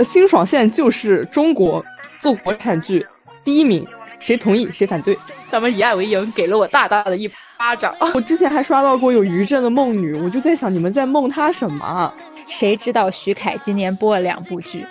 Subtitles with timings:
[0.00, 1.84] 呃，新爽现在就是中国
[2.20, 3.06] 做国产剧
[3.44, 3.86] 第一名，
[4.18, 5.14] 谁同意谁反对？
[5.50, 7.94] 咱们以爱为营，给了我大大的一巴掌。
[8.14, 12.10] 我之前还刷到过有于震的梦女，我就在想你们在梦她什么？
[12.48, 14.86] 谁知道徐凯今年播了两部剧，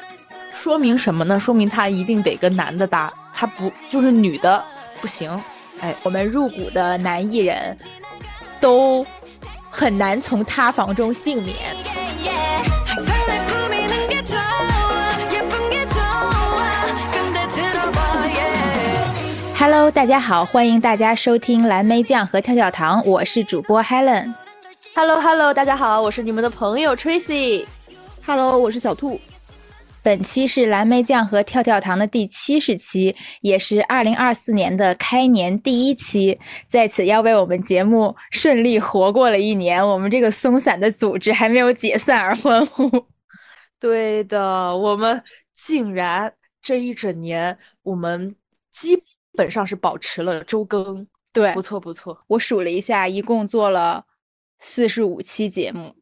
[0.54, 1.40] 说明什么呢？
[1.40, 4.64] 说明他一定得跟男的搭，他不就是女的
[5.02, 5.28] 不行。
[5.80, 7.76] 哎，我们入股的男艺人，
[8.60, 9.04] 都
[9.72, 11.56] 很难从塌房中幸免。
[19.60, 24.34] Hello，大家好，欢迎大家收听蓝莓酱和跳跳糖，我是主播 Helen。
[24.96, 27.66] Hello Hello，大家好，我是你们的朋友 Tracy。
[28.26, 29.20] Hello，我是小兔。
[30.02, 42.90] 本期是蓝莓酱和跳跳糖的第七十期，也是二零二四年的开年第一期，在此要为我们节目顺利活过了一年，我们这个松散的组织还没有解散而欢呼。
[43.78, 45.22] 对的，我们
[45.54, 48.34] 竟然这一整年，我们
[48.72, 48.98] 基。
[49.34, 52.20] 本上是保持了周更，对，不错不错。
[52.28, 54.06] 我数了一下，一共做了
[54.60, 55.96] 四十五期节目，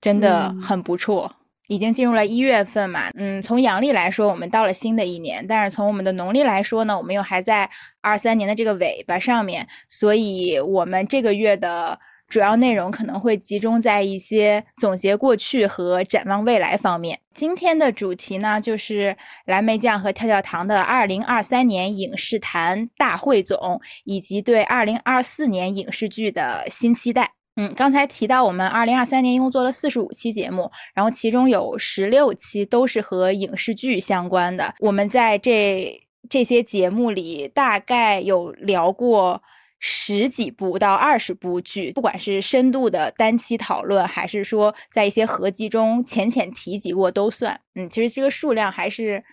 [0.00, 1.36] 真的很不错。
[1.68, 11.98] 已经进入了一月份嘛，嗯，从阳历来说，我们到了新的一年，但是从我们的农历来说呢，我们又还在二三年的这个尾巴上面，所以我们这个月的。
[12.30, 17.18] 主要内容可能会集中在一些总结过去和展望未来方面。
[17.34, 27.32] 今天的主题呢，就是蓝莓酱和跳跳糖的二零二三年影视坛大汇总，以及对二零二四年影视剧的新期待。
[27.56, 34.72] 嗯，刚才提到我们二零二三年一共做了四十五期节目，然后其中有十六期都是和影视剧相关的。
[34.78, 39.42] 我们在这这些节目里大概有聊过。
[39.82, 47.58] 十几部到二十部剧，不管是深度的单期讨论，还是说在一些合集中浅浅提及过，都算。
[47.74, 49.24] 嗯，其实这个数量还是，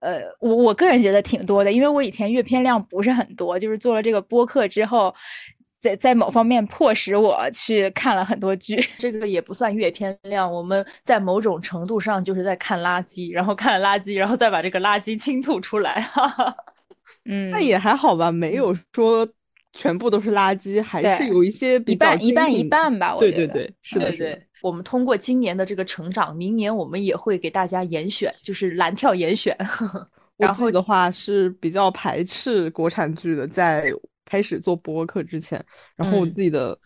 [0.00, 5.14] 呃，我我个人觉得挺多的，因为我以前阅片量不是很多，就是做了这个播客之后，
[5.78, 8.82] 在在某方面迫使我去看了很多剧。
[8.96, 16.00] 这个也不算阅片量，我们在某种程度上就是在看垃圾，然后看垃圾，然后再把这个垃圾倾吐出来。
[16.00, 16.56] 哈哈，
[17.26, 19.28] 嗯，那也还好吧，没有说。
[19.76, 23.12] 全部都是垃圾，还是有一些一半一半一半吧。
[23.12, 24.40] 我对对对，是的，是的。
[24.62, 29.54] 我们通过今年的这个成长，明年我们也会给大家严选，就是蓝跳严选。
[30.38, 33.92] 然后的话是比较排斥国产剧的，在
[34.24, 35.62] 开始做播客之前，
[35.96, 36.78] 然后我自己的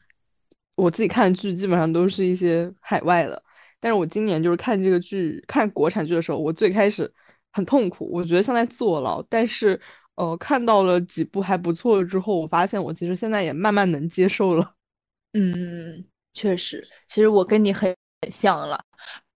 [0.75, 3.41] 我自己看剧基本上都是一些海外的。
[3.79, 7.13] 但是我今年就是看这个剧，看国产剧的时候，我最开始
[7.53, 9.79] 很痛苦，我觉得像在坐牢，但是。
[10.19, 14.75] 呃，看到了几部还不错的之后，我发现我其实现在也慢慢能接受了。
[15.35, 18.85] 嗯，确实，其实我跟你很很像了，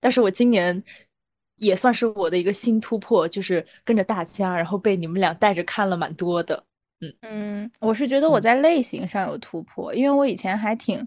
[0.00, 0.82] 但是我今年
[1.58, 6.64] 也算是我的一个新突破，就是跟着大家，然后被你们俩带着看了蛮多的。
[7.00, 11.06] 嗯嗯，我是觉得我在类型上有突破，因为我以前还挺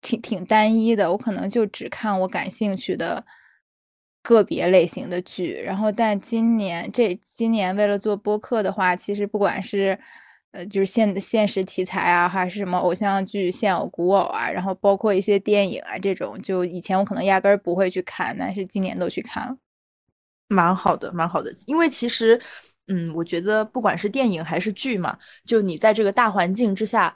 [0.00, 3.22] 挺挺单一的，我可能就只看我感兴趣的。
[4.24, 9.98] 个别类型的剧，然后但今年这今年为了做播客的话，其实不管是
[10.52, 19.54] 呃就是现现实题材啊，还是什么偶像剧、现偶、古偶啊，然后包括一些电影啊这种，就以前我可能压根儿不会去看，但是今年都去看了，
[20.48, 21.52] 蛮好的，蛮好的。
[21.66, 22.40] 因为其实，
[22.88, 27.14] 嗯，我觉得不管是电影还是剧嘛，就你在这个大环境之下。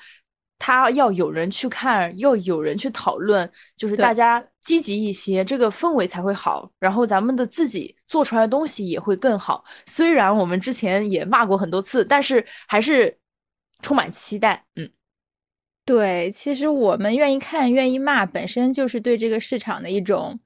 [0.58, 6.70] 他要有人去看，要有人去讨论，就是大家积极一些，这个氛围才会好。
[6.80, 9.64] 然后咱们的自己做出来的东西也会更好。
[9.86, 13.16] 虽然我们之前也骂过很多次，但是还是
[13.82, 14.64] 充满期待。
[14.74, 14.90] 嗯，
[15.84, 20.40] 对，其实我们愿意看、愿意骂，本身就是对这个市场的一种，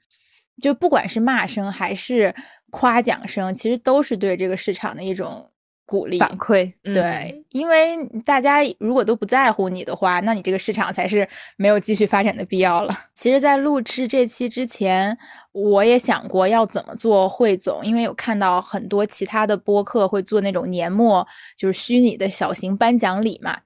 [0.60, 2.34] 就不管是骂声还是
[2.70, 5.51] 夸奖声，其实都是对这个市场的一种。
[5.84, 12.94] 鼓励反馈，对，因为大家如果都不在乎你的话，那你这个市场才是没有继续发展的必要了。
[13.14, 15.16] 其实，在录制这期之前，
[15.52, 21.26] 我也想过要怎么做汇总，因为有看到很多其他的播客会做那种年末
[21.58, 23.58] 就是虚拟的小型颁奖礼嘛，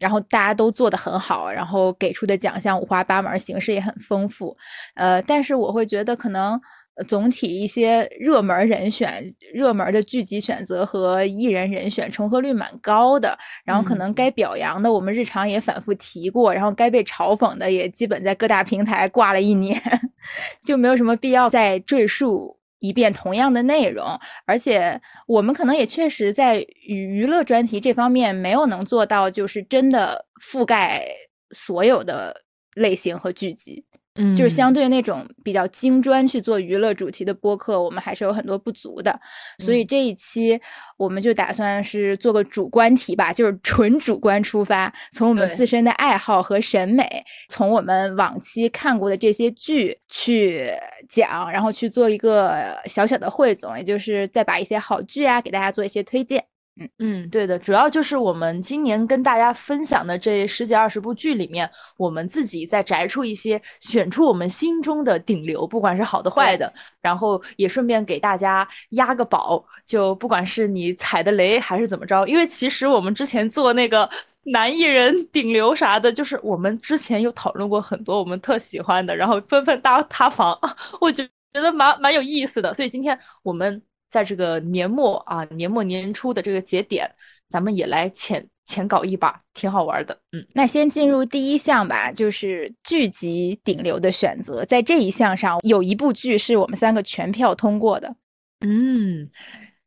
[0.00, 4.56] 然后大家都做得很好，然后给出的奖项五花八门，形式也很丰富。
[4.94, 6.60] 呃，但是我会觉得可能。
[7.06, 19.80] 总体一些热门人选、热门的剧集选择和艺人人选重合率蛮高的，然后可能该表扬的我们日常也反复提过，然后该被嘲讽的也基本在各大平台挂了一年，
[20.64, 24.06] 就没有什么必要再赘述一遍同样的内容。
[24.46, 31.06] 而且我们可能也确实在娱乐专题这方面没有能做到，就是真的覆盖
[31.50, 32.42] 所有的
[32.74, 33.84] 类型和剧集。
[34.16, 39.18] 嗯，就是相对那种比较精专去做娱乐主题的播客，我们还是有很多不足的。
[39.60, 40.60] 所以这一期
[40.96, 50.70] 我们就打算是做个主观题吧，就是纯主观出发，从我们自身的爱好和审美，从我们往期看过的这些剧去
[51.08, 56.44] 讲，然后去做一个小小的汇总，也就是再把一些好剧啊给大家做一些推荐。
[56.76, 61.68] 嗯嗯，对的，主要就是我们今年跟大家分享的这十几二十部剧里面，
[61.98, 66.72] 我们自己再摘出一些，选出我们心中的顶流，不管是好的坏的，
[67.02, 74.08] 然后也顺便给大家压个宝，就不管是你踩的雷还是怎么着，因为其实我们之前做那个
[74.44, 80.58] 男艺人顶流啥的，就是我们之前有讨论过很多我们特喜欢的，然后纷纷搭塌房，
[81.00, 83.82] 我觉觉得蛮蛮有意思的，所以今天我们。
[84.10, 87.08] 在这个年末啊，年末年初的这个节点，
[87.48, 90.20] 咱们也来浅浅搞一把，挺好玩的。
[90.32, 94.64] 嗯，那先进入第一项吧，就是剧集顶流的选择。
[94.64, 98.16] 在这一项上，有一部剧是我们三个全票通过的。
[98.60, 99.30] 嗯，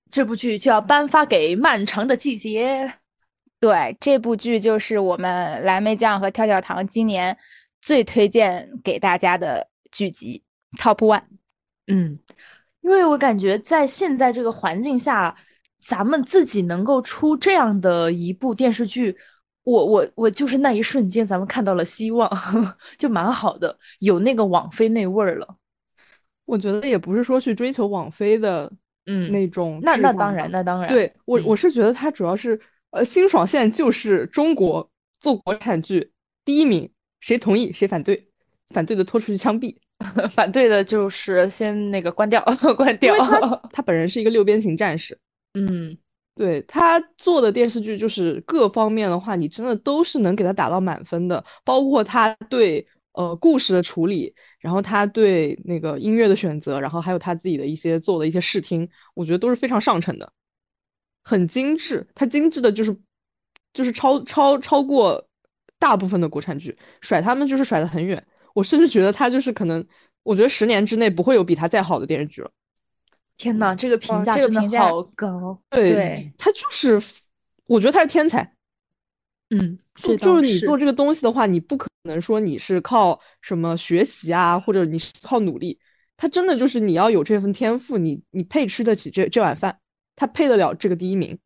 [0.09, 2.85] 这部剧就要颁发给《漫长的季节》。
[3.59, 7.37] 对，这部剧就是我们蓝莓酱和跳跳糖今年
[7.81, 10.43] 最推荐给大家的剧集
[10.77, 11.23] Top One。
[11.87, 12.19] 嗯。
[12.83, 15.35] 因为我感觉在现在这个环境下，
[15.79, 19.17] 咱们自己能够出这样的一部电视剧，
[19.63, 22.29] 我我我就是那一瞬间，咱们看到了希望，
[22.99, 25.55] 就蛮好的，有那个网飞那味儿了。
[26.45, 28.69] 我觉得也不是说去追求网飞的，
[29.05, 29.79] 嗯，那种。
[29.81, 30.89] 那那当然，那当然。
[30.89, 32.59] 对我我是觉得它主要是，
[32.91, 34.91] 呃，新爽现在就是中国
[35.21, 36.11] 做国产剧
[36.43, 36.91] 第一名，
[37.21, 38.27] 谁同意谁反对，
[38.71, 39.77] 反对的拖出去枪毙。
[40.29, 42.43] 反对的就是先那个关掉，
[42.77, 43.15] 关掉。
[43.17, 43.39] 他
[43.71, 45.17] 他本人是一个六边形战士，
[45.53, 45.97] 嗯，
[46.35, 60.31] 对他做的电视剧就是各方面的话，你真的都是能给他打到满分的，包括他对呃故事的处理，然后他对那个音乐的选择，然后还有他自己的一些做的一些试听，我觉得都是非常上乘的，
[61.23, 62.05] 很精致。
[62.15, 62.95] 他精致的就是
[63.73, 65.23] 就是超超超过
[65.77, 68.25] 大部分的国产剧，甩他们就是甩的很远。
[68.53, 69.85] 我甚至觉得他就是可能，
[70.23, 72.51] 我觉得十年之内不会有比他再好的电视剧了。
[73.35, 75.59] 天呐，这个评价真的好高！
[75.71, 77.01] 对，他就是，
[77.65, 78.53] 我觉得他是天才。
[79.49, 85.79] 嗯，就就是你做这个东西的话，你不可能说你是靠什么学习啊，或者你是靠努力。
[86.15, 89.79] 他真的就是你要有这份天赋，你你配吃得起这这碗饭，
[90.15, 91.37] 他配得了这个第一名。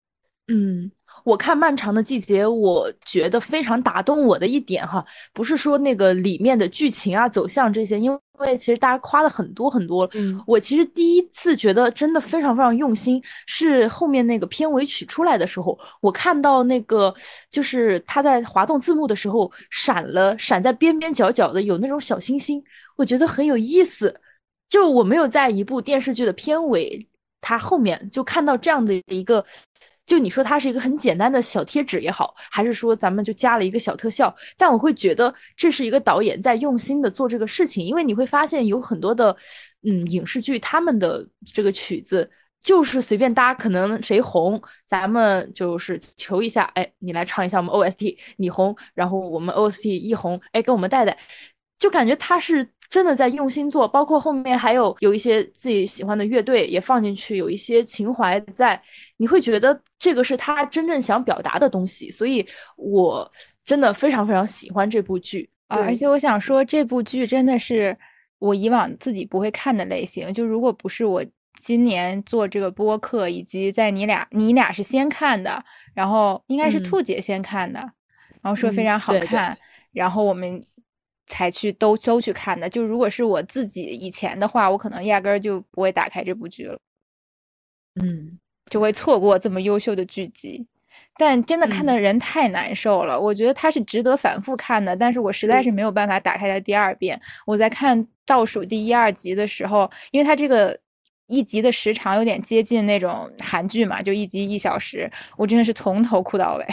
[0.48, 0.92] 嗯。
[1.28, 10.10] 我看《漫长的季节》，我觉得非常打动我的一点哈，不是说那个里面的剧情啊、走向这些，因为其实大家夸了很多很多。
[10.14, 17.14] 嗯，我其实第一次觉得真的非常非常用心，是后面那个片尾曲出来的时候，我看到那个
[17.52, 22.64] 就是他在滑动字幕的时候闪了，闪在边边角角的有那种小星星，
[22.96, 24.16] 我觉得很有意思。
[24.70, 27.06] 就我没有在一部电视剧的片尾，
[27.42, 29.44] 它后面就看到这样的一个。
[30.08, 39.36] 就你说它是一个很简单的小贴纸也好，还是说咱们就加了一个小特效，但我会觉得这是一个导演在用心的做这个事情，因为你会发现有很多的，
[39.84, 42.32] 嗯，影视剧他们的这个曲子
[42.62, 51.18] 就是随便搭，可能谁红，咱们就是求一下，哎，你来唱一下我们 OST，你红，然后我们 OST 一红，哎，给我们带带，
[51.78, 52.70] 就感觉他是。
[52.90, 58.82] 真的在用心做，包括后面还有有一些自己喜欢的乐队也放进去，有一些情怀在，
[59.18, 62.46] 你会觉得这个是他真正想表达的东西，所以
[62.78, 63.30] 我
[63.66, 65.80] 真的非常非常喜欢这部剧啊！
[65.80, 67.98] 而且我想说，这部剧真的是
[68.40, 71.22] 我以往自己不会看的类型，就如果不是我
[71.62, 75.62] 今年做这个播客，以及在你俩你俩是先看的，
[75.94, 77.80] 然后应该是兔姐先看的，
[78.42, 79.58] 然后说非常好看，
[79.92, 80.66] 然后我们。
[81.28, 86.80] 才去都都去看的，就如果是我自己以前的话，我可能压根儿就不会打开这部剧了，
[88.02, 90.66] 嗯，就会错过这么优秀的剧集。
[91.20, 97.20] 但真的看的人太难受了，我觉得它是值得反复看的，但是我实在是没有办法打开它第二遍。
[97.46, 100.80] 我在看倒数第一二集的时候，因为它这个
[101.28, 106.66] 一集的时长有点接近那种韩剧嘛，就一集一小时，我真的是从头哭到尾。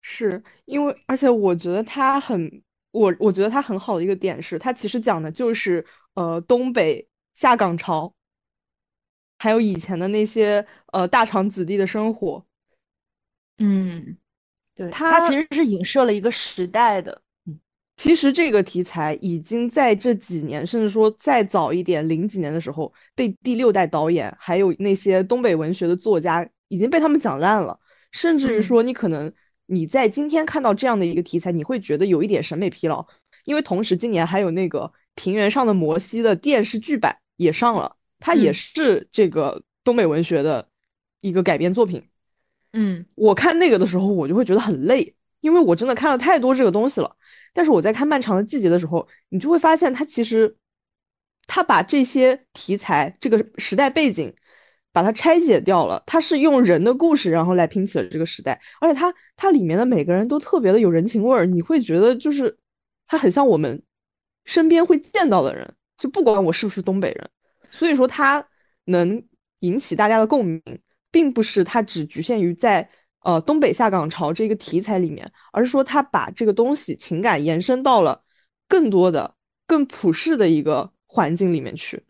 [0.00, 2.62] 是因为，而且我觉得它很。
[2.98, 8.12] 我我觉得它很好的一个点是，它其实讲的就是呃东北下岗潮，
[9.38, 12.44] 还有以前的那些呃大厂子弟的生活。
[13.58, 14.16] 嗯，
[14.74, 17.22] 对，它其实是影射了一个时代的。
[17.46, 17.58] 嗯，
[17.96, 27.78] 其实这个题材已经在这几年，甚至说再早一点，零几年的时候，被第六代导演还有那些东北文学的作家已经被他们讲烂了，
[28.10, 29.32] 甚至于说你可能。
[29.70, 33.06] 你在今天看到这样的一个题材，你会觉得有一点审美疲劳，
[33.44, 40.68] 因为同时今年还有那个平原上的摩西的电视剧版也上了，它也是这个东北文学的
[41.20, 42.02] 一个改编作品。
[42.72, 47.16] 嗯，我看那个的时候，我就会觉得很累，因为我真的看了太多这个东西了。
[47.52, 50.56] 但是我在看《漫长的季节》的时候，你就会发现，它其实，
[51.46, 54.34] 它把这些题材、这个时代背景，
[54.98, 56.02] 把它拆解掉了。
[56.04, 58.60] 它是用人的故事，然后来拼起了这个时代。
[58.80, 62.58] 而且它它里面的每个人都特别的有人情味儿，你会觉得就是
[63.06, 63.80] 它很像我们
[64.44, 67.30] 身边会见到的人，就不管我是不是东北人。
[67.70, 68.44] 所以说，它
[68.86, 69.22] 能
[69.60, 70.60] 引起大家的共鸣，
[71.12, 72.90] 并不是它只局限于在。
[73.24, 78.22] 呃，东北下岗潮这个题材里面，而是说他把这个东西情感延伸到了
[78.68, 79.34] 更多的、
[79.66, 82.00] 更普世的一个环境里面去。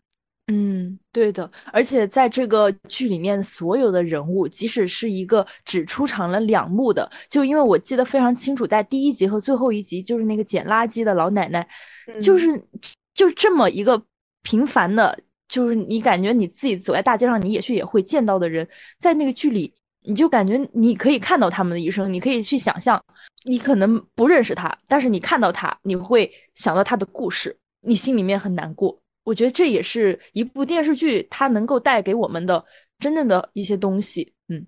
[0.51, 1.49] 嗯，对的。
[1.71, 11.67] 而且在这个剧里面，所有的人物，即使是一个只出场了两幕的，就因为我记得非常清楚，在第一集和最后一集，就是那个捡垃圾的老奶奶，
[12.21, 12.47] 就是
[13.13, 14.01] 就这么一个
[14.41, 18.67] 平凡的，就是你感觉你自己走在大街上，你也许也会见到的人，
[18.99, 19.73] 在那个剧里。
[20.01, 22.99] 你就感觉你可以看到他们的一生，你可以去想象，
[23.43, 28.97] 你可能不认识他，但是你看到他，你会想到他的故事，你心里面很难过。
[29.23, 32.63] 我觉得这也是一部电视剧它能够带给我们的
[32.97, 34.33] 真正的一些东西。
[34.47, 34.65] 嗯，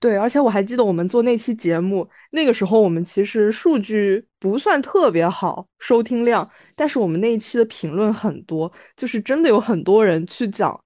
[0.00, 10.78] 对，而且我还记得我们做那期节目，那个时候我们其实数据不算特别好，收听量，但是我们那一期的评论很多，就是真的有很多人去讲。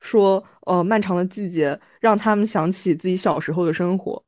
[0.00, 4.24] 说，呃，漫长的季节让他们想起自己小时候的生活。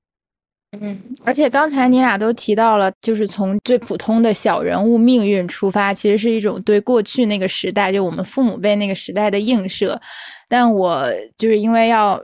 [0.81, 10.01] 嗯，而且刚才你俩都提到了，就是从最普通的小人物命运出发，其实是一种对过去那个时代，就我们父母辈那个时代的映射。
[10.49, 11.07] 但我
[11.39, 12.23] 就是因为要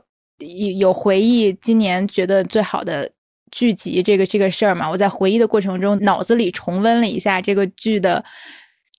[0.77, 3.09] 有回忆，今年觉得最好的
[3.51, 8.23] 剧集这个这个事儿嘛，我在回忆的过程中，脑子里重温了一下这个剧的。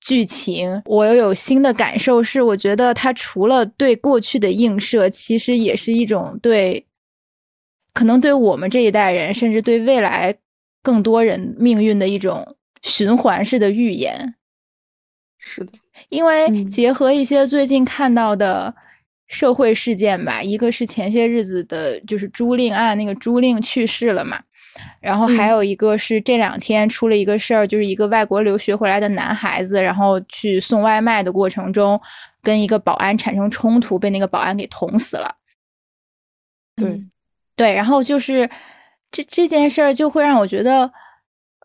[0.02, 6.83] 剧情，我又有新的感受，是我觉得它除了对过去的映射，其实也是一种对，
[7.92, 10.37] 可能对我们这一代人，甚至对未来
[10.82, 14.35] 更多人命运的一种循环式的预言。
[15.38, 15.73] 是的，
[16.09, 18.75] 因为结合一些最近看到的
[19.26, 24.40] 社会事件吧，一个是前些日子的，就是朱令案，那个朱令去世了嘛。
[25.00, 32.00] 然后还有一个是这两天出了一个事儿，就是一个外国留学回来的男孩子，然后去送外卖的过程中，
[32.40, 35.35] 跟一个保安产生冲突，被那个保安给捅死了。
[36.76, 37.04] 对，
[37.61, 38.49] 对，然后就是
[39.11, 40.90] 这这件事儿就会让我觉得，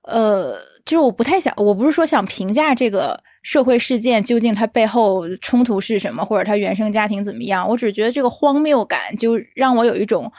[0.04, 10.32] 呃，就是我不太想，我不是说想评价这个社会事件究竟它背后冲突是什么，或者他原生家庭怎么样，我只是觉得这个荒谬感就让我有一种。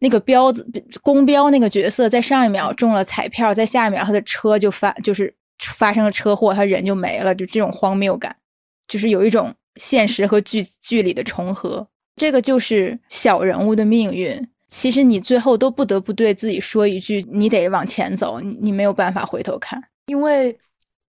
[0.00, 0.64] 那个彪子
[1.02, 8.36] 公彪那个角色，在上一秒中了彩票，在下一秒他的车就发就是发生了车祸，他人就没了，就这种荒谬感，
[8.86, 11.84] 就是有一种现实和剧剧里的重合。
[12.14, 14.40] 这个就是小人物的命运。
[14.68, 19.82] 其实你最后都不得不对自己说一句：你得往前走，你你没有办法回头看。
[20.06, 20.56] 因为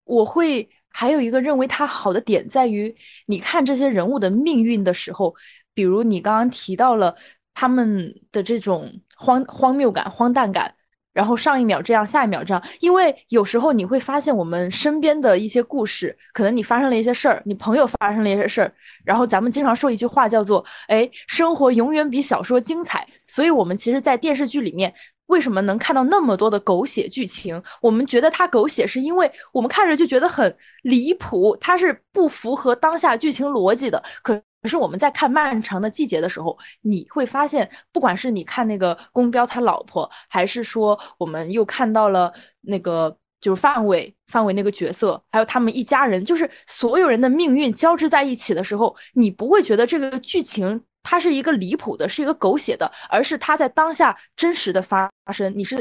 [0.06, 2.96] 我会还有一个认为它好的点在于，
[3.26, 5.36] 你看这些人物的命运的时候，
[5.74, 7.16] 比如你刚刚提到了。
[7.60, 10.72] 他们的这种荒荒谬感、荒诞感，
[11.17, 18.71] 然后上一秒这样，下一秒这样，因为有时候你会发现，我们身边的一些故事，可能你发生了一些事儿，你朋友发生了一些事儿，
[19.03, 23.03] 然后咱们经常说一句话叫做“哎，生活永远比小说精彩”。
[23.25, 24.93] 所以，我们其实，在电视剧里面，
[25.27, 27.62] 为什么能看到那么多的狗血剧情？
[27.81, 30.53] 我们觉得它狗血，是因为我们看着就觉得很
[30.84, 34.03] 离谱，它是不符合当下剧情逻辑的。
[34.22, 55.76] 可是我们在看《漫长的季节》的时候，你会发现，不管是你看那个宫标他老婆，还是说我们又看到了那个就是范伟范伟那个角色，还有他们一家人，就是所有人的命运交织在一起的时候，你不会觉得这个剧情它是一个离谱的，是一个狗血的，而是它在当下真实的发生，你是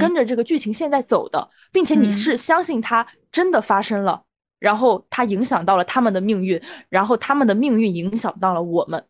[0.00, 4.22] 跟着这个剧情现在走的，并且你是相信它真的发生了。
[4.58, 6.58] 然后它影响到了他们的命运，
[6.88, 9.04] 然后他们的命运影响到了我们。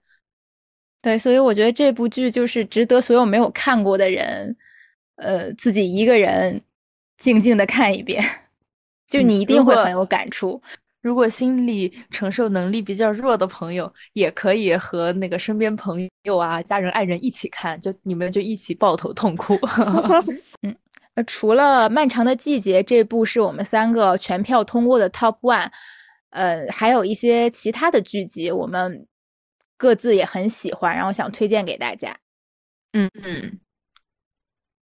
[1.00, 4.56] 对，所以我觉得这部剧就是值得所有没有看过的人，
[5.16, 6.60] 呃，自己一个人
[7.16, 8.24] 静静的看一遍，
[9.08, 10.60] 就你一定会很有感触。
[11.02, 19.58] 如果心理承受能力比较弱的朋友，也可以和那个身边朋友啊、家人、爱人一起看，就你们就一起抱头痛哭。
[20.62, 20.74] 嗯。
[21.16, 25.68] 呃，除了《漫长的季节》这部是我们三个全票通过的 Top One，
[26.30, 29.08] 呃，还有一些其他的剧集，我们
[29.76, 32.16] 各自也很喜欢，然后想推荐给大家。
[32.92, 33.58] 嗯嗯，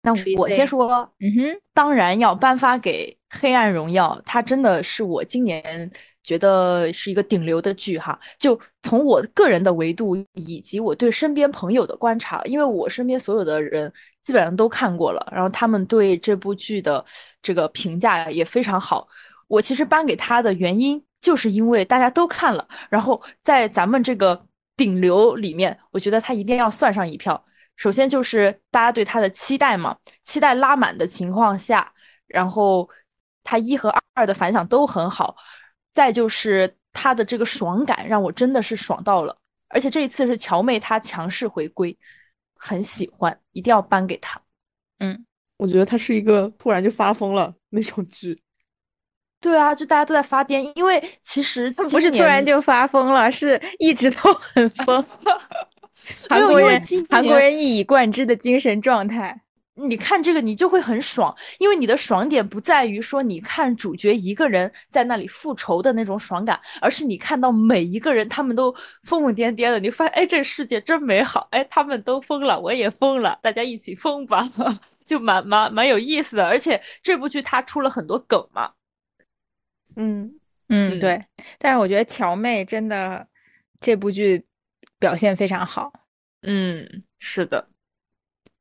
[0.05, 0.87] 那我先说，
[1.21, 5.91] 嗯哼，当然要颁发给《黑暗荣耀》，它真的是我今年
[6.23, 8.21] 觉得是一个顶流的剧哈。
[8.39, 13.91] 就从我个人的维度以及我对身边朋友的观察，因为我身边所有的人
[14.23, 17.03] 基本上都看过了，然后他们对这部剧的
[17.41, 19.09] 这个评价也非常好。
[19.49, 24.39] 我其实颁给他的原因，就是因为大家都看了，然后在咱们这个
[24.77, 27.43] 顶流里面，我觉得他一定要算上一票。
[27.77, 31.93] 首先就是大家对他的期待嘛，期待拉满的情况下，
[32.27, 32.89] 然后
[33.43, 35.37] 他一和二的反响都很好，
[35.93, 39.37] 再就是他的这个爽感让我真的是爽到了，
[39.69, 41.97] 而且这一次是乔妹她强势回归，
[42.57, 44.41] 很喜欢，一定要颁给他。
[45.01, 45.27] 嗯，
[45.57, 48.41] 我觉得他是一个突然就发疯了那种剧。
[49.41, 55.05] 对啊，就大家都在发癫，因为其实不是突然就发疯了，是一直都很疯。
[56.29, 59.41] 韩国人，韩国人一以贯之的精神状态。
[59.77, 74.49] 你看这个，你就会很爽，因为你的爽点不在于说你看主角一个人在那里复仇的那种爽感，而是你看到每一个人他们都疯疯癫癫的，你发现哎，这个世界真美好，哎，他们都疯了，我也疯了，大家一起疯吧，
[75.05, 76.47] 就蛮蛮蛮有意思的。
[76.47, 78.71] 而且这部剧它出了很多梗嘛，
[79.97, 81.25] 嗯嗯，对。
[81.59, 83.27] 但是我觉得乔妹真的
[83.81, 84.47] 这部剧。
[85.05, 85.93] 表现非常好，
[86.47, 87.69] 嗯，是的，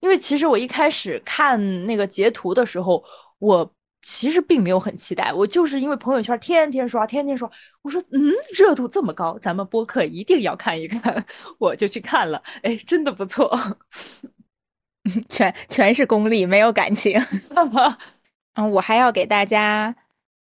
[0.02, 3.02] 因为其实我一开始看那个截图的时候，
[3.40, 7.50] 我其实并没有很期待，我就是因为朋友圈天天刷，天天刷，
[7.82, 11.26] 我说嗯，热度这么高，咱们播客一定要看一看，
[11.58, 13.50] 我就去看了，哎，真的不错，
[15.30, 17.18] 全全是功利，没有感情。
[18.56, 19.96] 嗯，我还要给大家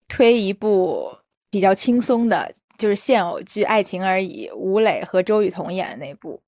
[0.07, 1.17] 推一部
[1.49, 2.53] 比较轻松的。
[2.79, 6.41] 就是现偶剧《爱情而已》，吴磊和周雨彤演的那部，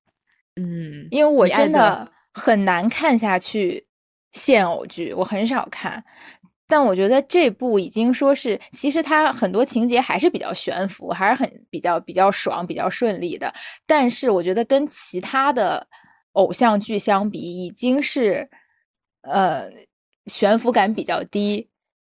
[0.56, 3.86] 嗯，因为我真的很难看下去
[4.32, 6.04] 现偶剧，我很少看，
[6.68, 13.54] 但我觉得这部已经说是，其实它很多情节还是比较悬浮，还是很比较比较爽、比较顺利的，
[13.86, 15.86] 但是我觉得跟其他的
[16.32, 18.50] 偶像剧相比，已经是
[19.24, 19.70] 呃
[20.28, 21.68] 悬浮感比较低。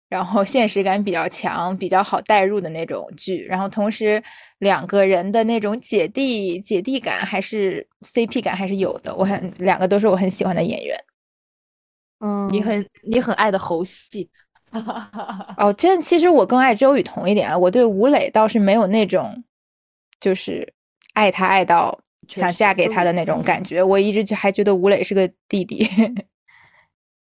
[0.10, 4.24] 然后现实感比较强，比较好代入的那种剧，然后同时
[4.60, 10.98] 两个人的那种姐弟姐弟感还是 CP 感还是有的，我很两个都是我很喜欢的演员。
[12.20, 14.30] 嗯，你很你很爱的猴戏。
[15.58, 19.44] 哦，这其实我更爱周雨彤一点啊，我对吴磊倒是没有那种
[20.20, 20.74] 就是
[21.14, 25.88] 爱他爱到想嫁给他的那种感觉，我一直就还觉得吴磊是个弟弟。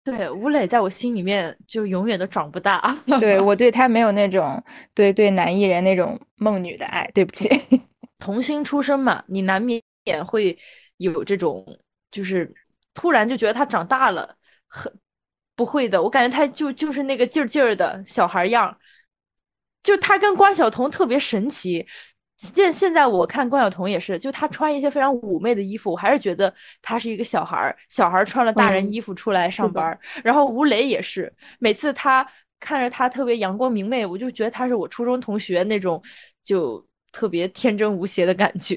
[0.04, 4.62] 对吴磊在我心里面就永远都长不大， 对我对他没有那种
[4.94, 7.48] 对对男艺人那种梦女的爱，对不起，
[8.18, 9.80] 童星出身嘛，你难免
[10.26, 10.58] 会
[10.96, 11.64] 有这种，
[12.10, 12.52] 就是
[12.94, 14.36] 突然就觉得他长大了，
[14.66, 14.92] 很
[15.54, 18.76] 不会的，我感觉他就就是那个劲儿劲儿的小孩样，
[19.84, 21.86] 就他跟关晓彤特别神奇。
[22.36, 29.96] 现现在我看关晓彤也是，就她穿一些非常妩媚的衣服，我还是觉得她是一个小孩儿，小孩儿穿了大人衣服出来上班。
[30.24, 32.26] 然后吴磊也是，每次他
[32.58, 36.02] 看着他特别阳光明媚，我就觉得他是我初中同学那种，
[36.42, 38.76] 就特别天真无邪的感觉。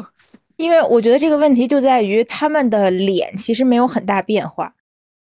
[0.56, 4.72] 因为我觉得这个问题就在于他们的脸其实没有很大变化。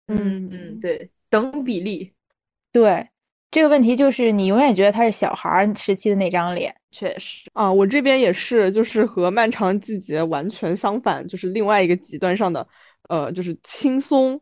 [0.08, 2.13] 嗯嗯，对，等比例，
[2.71, 3.08] 对。
[3.51, 12.67] 这个问题就是你永远觉得他是小孩时期的那张脸，确实啊，我这边也是，就是和《漫长季节》完全相反，就是另外一个极端上的，
[13.08, 14.39] 呃，就是轻松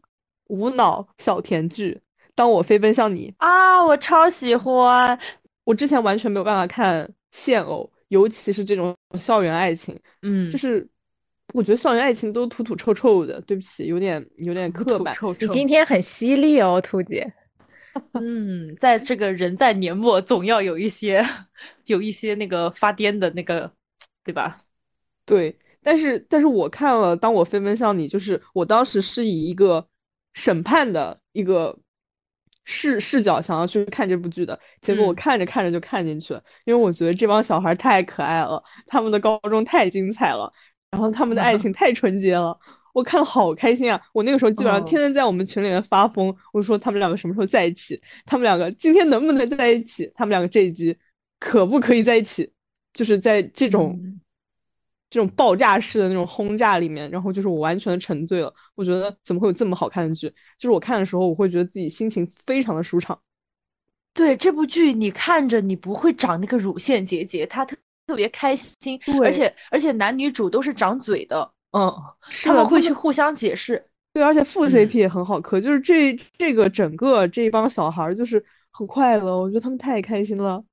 [0.47, 2.01] 无脑小甜剧。
[2.33, 5.19] 当我飞奔向你啊，我超喜欢。
[5.63, 10.87] 我之前完全没有办法看现偶，尤其是这种校园爱情，嗯，就是
[11.53, 13.39] 我觉得校园爱情都土土臭臭的。
[13.41, 15.15] 对不起，有点有点刻板。
[15.39, 17.31] 你今天很犀利哦，兔姐。
[18.13, 21.23] 嗯，在这个人在年末，总要有一些，
[21.85, 23.71] 有一些那个发癫的那个，
[24.23, 24.61] 对吧？
[25.25, 29.87] 对，但是但是我看了《当我飞奔向你》，就是我当时是以一个
[30.33, 31.77] 审判的一个
[32.65, 40.51] 视视角想要去看这部剧的，结果我看着看着就看进去了，因为我觉得这帮小孩太可爱了，他们的高中太精彩了，
[40.89, 42.57] 然后他们的爱 情太纯洁了。
[42.93, 43.99] 我看好开心啊！
[44.13, 47.99] 我那个时候基本上天天在我们群里面发疯，我说他们两个什么时候在一起？
[48.25, 50.09] 他们两个今天能不能在一起？
[50.15, 50.95] 他们两个这一集
[51.39, 52.49] 可不可以在一起？
[52.93, 53.99] 就是在这种
[55.09, 58.53] 这种爆炸式的那种轰炸里面，然后就是我完全的沉醉了。
[58.75, 60.29] 我觉得怎么会有这么好看的剧？
[60.59, 63.19] 就是我看的时候，我会觉得自己心情非常的舒畅。
[64.13, 67.75] 对这部剧，你看着你不会长那个乳腺结节，他特
[68.05, 71.51] 特别开心，而且而且男女主都是长嘴的。
[71.73, 71.91] 嗯，
[72.43, 73.83] 他们会去互相解释，
[74.13, 80.63] 对，而且副 CP 也很好磕，就是这这个整个这帮小孩儿就是很快乐，我觉得他们太开心了。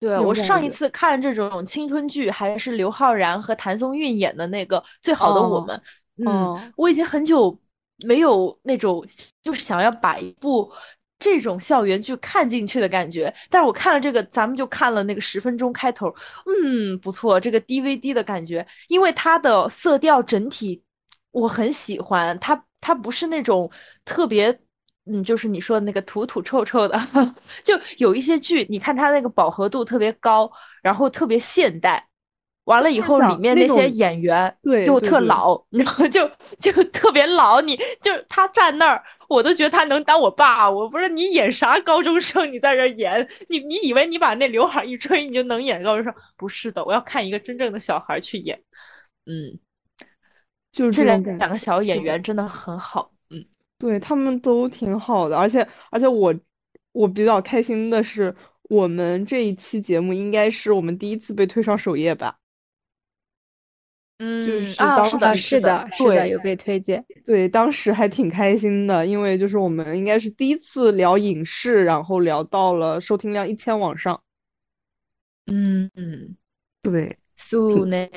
[0.00, 5.76] 对我上一次看这种青春剧，还是刘昊然和谭松韵演的那个《最好的我们》。
[6.28, 7.56] 嗯，我已经很久
[8.04, 9.04] 没有那种
[9.42, 10.70] 就是想要把一部
[11.18, 13.32] 这种校园剧看进去的感觉。
[13.50, 16.14] 但是我看了这个，咱们就看了那个十分钟开头，
[16.46, 20.82] 嗯，不错，这个 DVD 的感觉，因为它的色调整体
[21.30, 23.70] 我很喜欢，它它不是那种
[24.04, 24.58] 特别。
[25.10, 27.00] 嗯，就是你说的那个土土臭臭的，
[27.64, 30.52] 就有一些剧，你看它那个饱和度特别高，
[30.82, 32.06] 然后特别现代，
[32.68, 34.54] 完了以后里面那些演员
[34.86, 40.70] 又特老，然后就就特别老，你就他站那儿，我都觉得他能当我爸。
[40.70, 46.14] 我不是你演啥高中生，你在这演，你你以为你把那刘海一吹，你就能演高中生？
[46.36, 48.60] 不是的，我要看一个真正的小孩去演。
[49.24, 49.58] 嗯，
[50.70, 53.10] 就是这两两个小演员真的很好。
[53.30, 53.42] 嗯
[53.78, 56.34] 对他们都挺好的，而且而且我
[56.92, 62.36] 我比较开心的是，我们这一期节目应该是我们第一次被推上首页吧？
[64.18, 67.04] 嗯，就是当时是的，是的，有被推荐。
[67.24, 74.20] 对，当时还挺开心的，因为就是我们应该是第一次聊影视，然后聊到了收听量一千往上。
[75.46, 76.36] 嗯嗯，
[76.82, 78.08] 对，素呢？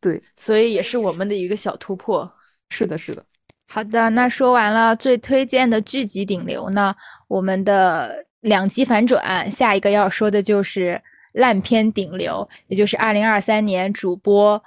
[0.00, 2.30] 对，所以也是我们的一个小突破。
[2.70, 3.24] 是的，是的。
[3.68, 6.94] 好的，那说完了最推荐的剧集顶流呢，
[7.28, 11.00] 我们的两极反转，下一个要说的就是
[11.32, 14.62] 烂片顶流，也就是二零二三年主播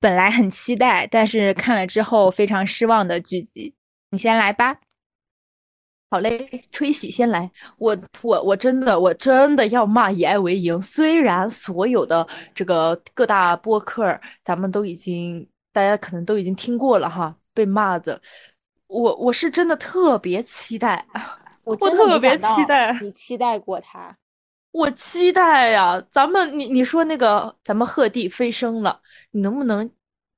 [0.00, 3.74] 本来很期待，但是看了之后非常失望的剧集。
[4.10, 4.78] 你先来吧。
[6.10, 7.48] 好嘞，吹喜先来。
[7.78, 18.20] 我我我真的我真的要骂以爱为营，虽然所有的这个各大播客咱们都已经大家可能都已经听过了哈，被骂的。
[18.88, 21.06] 我我是真的特别期待，
[21.62, 22.98] 我特别期待。
[23.00, 24.16] 你期待过他？
[24.72, 26.00] 我期待呀！
[26.12, 29.00] 咱们你你说那个咱们鹤棣飞升了，
[29.32, 29.90] 你能不能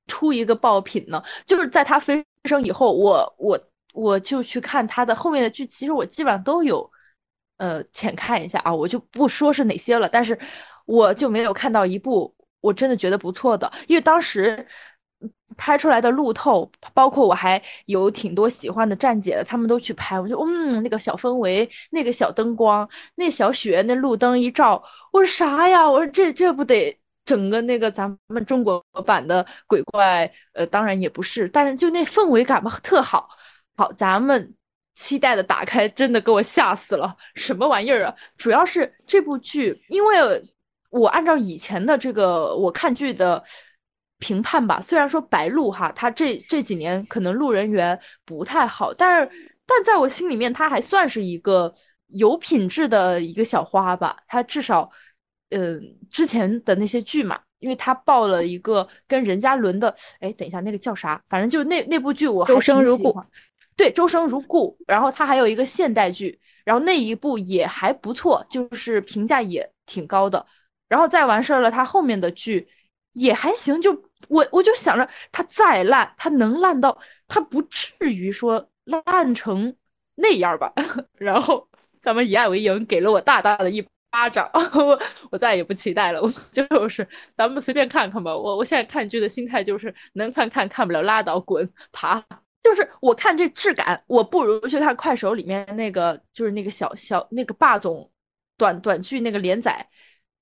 [0.07, 1.23] 出一个爆品呢？
[1.47, 3.61] 就是在他飞升以后，我我
[3.93, 6.91] 我就去看他的后面的剧，其实我基本上都有
[7.59, 10.39] 呃浅看一下啊，我就不说是哪些了，但是
[10.87, 14.67] 我就没有看到一部我真的觉得不错的，因为当时。
[15.57, 24.83] 拍出来的路透，包括我还有挺多喜欢的站姐的，他们都去拍，我就嗯，那个小氛围，那个小灯光，那小雪，那路灯一照，
[25.13, 25.89] 我说啥呀？
[25.89, 30.31] 我说这这不得整个那个咱们中国版的鬼怪？
[30.55, 33.29] 呃，当然也不是，但是就那氛围感吧，特好。
[33.77, 34.55] 好，咱们
[34.95, 38.15] 期待的打开，真的给我吓死了，什么玩意儿啊？
[38.39, 40.17] 主要是这部剧，因为
[40.91, 43.43] 我按照以前的这个我看剧的。
[44.23, 49.29] 评判吧，虽然说白鹿哈，他这这几年可能路人缘不太好，但是
[49.67, 51.73] 但在我心里面，他还算是一个
[52.07, 54.17] 有品质的一个小花吧。
[54.29, 54.89] 他至少，
[55.51, 61.21] 嗯，之前的那些剧嘛，因为他报了一个跟任嘉伦的，哎，等一下那个叫啥？
[61.29, 63.27] 反正就那那部剧我还挺喜欢。
[63.75, 64.79] 对，周生如故。
[64.87, 70.47] 然后他还有一个现代剧，然后那一部也还不错，就是评价也挺高的。
[70.89, 72.69] 然后再完事儿了，他后面的剧
[73.15, 73.93] 也还行，就。
[74.29, 76.97] 我我就想着，他再烂，他能烂到
[77.29, 79.75] 他不至于说烂成
[80.17, 80.73] 那样吧？
[81.19, 81.69] 然后
[82.01, 86.21] 咱们以爱为营给了我大大的一巴掌， 我我再也不期待了。
[86.21, 87.07] 我就是
[87.37, 88.37] 咱们随便看看吧。
[88.37, 92.23] 我我现在看剧的心态就是能看看看不了拉倒，滚爬。
[92.63, 98.09] 就是我看这质感，我不如去看快手里面那个，就是那个小小那个霸总
[98.57, 99.89] 短短剧那个连载，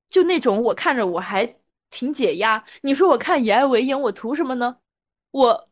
[0.08, 1.59] 就那种我看着我还。
[1.90, 4.76] 挺解压，你说我看以爱为营，我图什么呢？
[5.32, 5.68] 我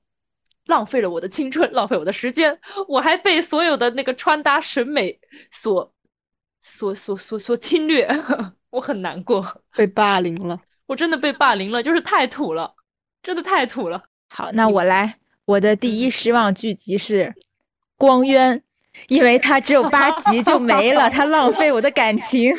[0.67, 5.19] 浪费了我的青春，浪费我的时间，我还被所有的那个穿搭审美
[5.51, 5.93] 所、
[6.61, 8.09] 所、所、所、所侵略，
[8.71, 12.75] 我很难过，被霸凌了，我真的被霸凌了，就是太土了，
[13.23, 14.05] 真的太土了。
[14.31, 17.25] 好，那我来，我的第一失望剧集是
[17.97, 18.59] 《光渊》。
[19.09, 22.53] 因为他只有八集就没了，他浪费我的感情。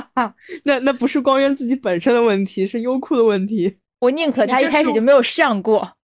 [0.64, 3.78] 那那不是光源自己本身的问题，是优酷的问题。
[4.00, 5.96] 我宁可他一开始就没有上过。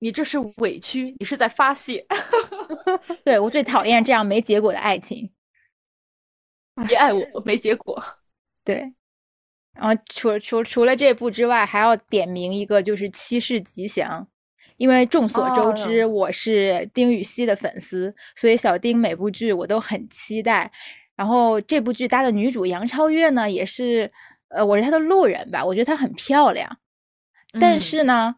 [0.00, 2.06] 你这是委屈，你是在发泄。
[3.24, 5.30] 对我最讨厌这样没结果的爱情。
[6.86, 8.00] 别爱我，没结果。
[8.64, 8.92] 对。
[9.74, 14.22] 然后除除除了这部之外，还要点名一个，就是《七世吉祥》。
[14.78, 20.70] 因为众所周知，我是丁禹兮的粉丝，所以小丁每部剧我都很期待。
[21.16, 24.10] 然后这部剧搭的女主杨超越呢，也是，
[24.50, 26.78] 呃，我是她的路人吧，我觉得她很漂亮。
[27.60, 28.32] 但是呢，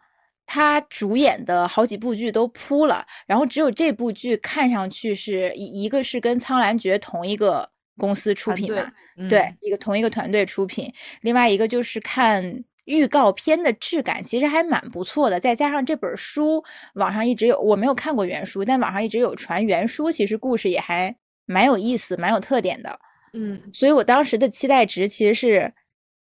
[0.46, 8.90] 她主演的好几部剧都扑了，然后只有这部剧看上去是一一个是跟《苍兰诀》同一个公司出品嘛，
[9.29, 12.64] 对，一个同一个团队出品，另外一个就是看。
[12.90, 16.62] 预告片的质感其实还蛮不错的，再加上这本书，
[16.94, 21.14] 网上一直有我没有看过原书，但网上一直有传原书，其实故事也还
[21.46, 22.98] 蛮有意思、蛮有特点的。
[23.33, 25.72] 嗯，所以我当时的期待值其实是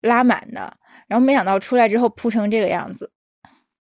[0.00, 0.74] 拉满的，
[1.06, 3.12] 然后没想到出来之后铺成这个样子。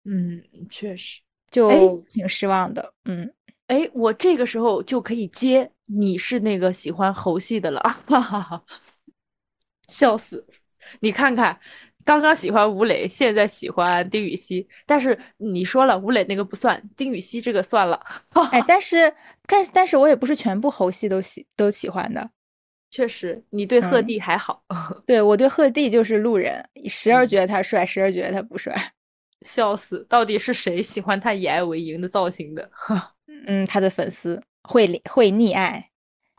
[0.04, 2.92] 嗯，确实就挺失望的。
[3.06, 3.32] 嗯，
[3.68, 8.62] 哎，我这个时候就可以接你是那个喜欢猴戏的了，哈哈哈，
[9.88, 10.46] 笑死！
[11.00, 11.58] 你看看。
[12.06, 18.00] 刚刚喜欢吴磊，现在喜欢丁禹兮，但是你说了吴磊那个不算，丁禹兮这个算了。
[18.52, 19.12] 哎，但是
[19.46, 22.30] 但但是我也不是全部猴戏都喜都喜欢的。
[22.92, 24.62] 确实，你对鹤棣还好。
[25.04, 28.72] 对我对鹤棣就是路人，时而觉得他帅，时而觉得他不帅。
[29.44, 32.70] 笑死，到底是谁喜欢他以爱为营的造型的？
[33.48, 35.90] 嗯，他的粉丝会会溺爱。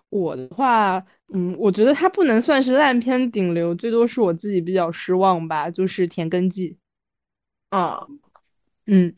[0.10, 1.06] 我的话。
[1.34, 5.70] 嗯，我觉得它不能算是烂片顶流，最多是我自己比较失望吧。
[5.70, 6.78] 就是《田耕记》
[7.78, 8.08] 啊，
[8.86, 9.14] 嗯，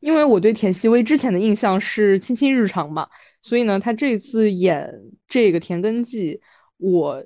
[0.00, 3.08] 因为我对田曦薇之前的印象是《亲亲日常》嘛，
[3.40, 4.92] 所以呢，他这次演
[5.26, 6.34] 这个《田耕记》，
[6.76, 7.24] 我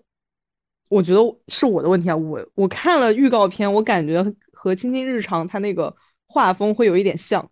[0.89, 2.15] 我觉得是我的问题啊。
[2.17, 5.93] 我我看了预告片，我感觉和《亲亲日常》它那个
[6.29, 7.51] 画风会有一点像，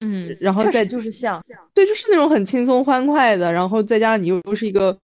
[0.00, 4.98] 嗯，然后再就是像，对，就是那种很轻松欢快的，然后再加上你又又是一个。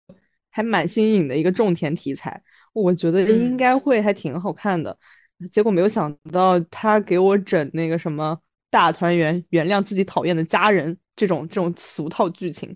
[0.56, 2.40] 还蛮新颖的一个种田题材，
[2.72, 4.96] 我觉得应该会还挺好看的。
[5.50, 8.38] 结果没有想到他给我整那个什么
[8.70, 12.72] 大团圆，原谅自己讨厌的家人这种这种俗套剧情。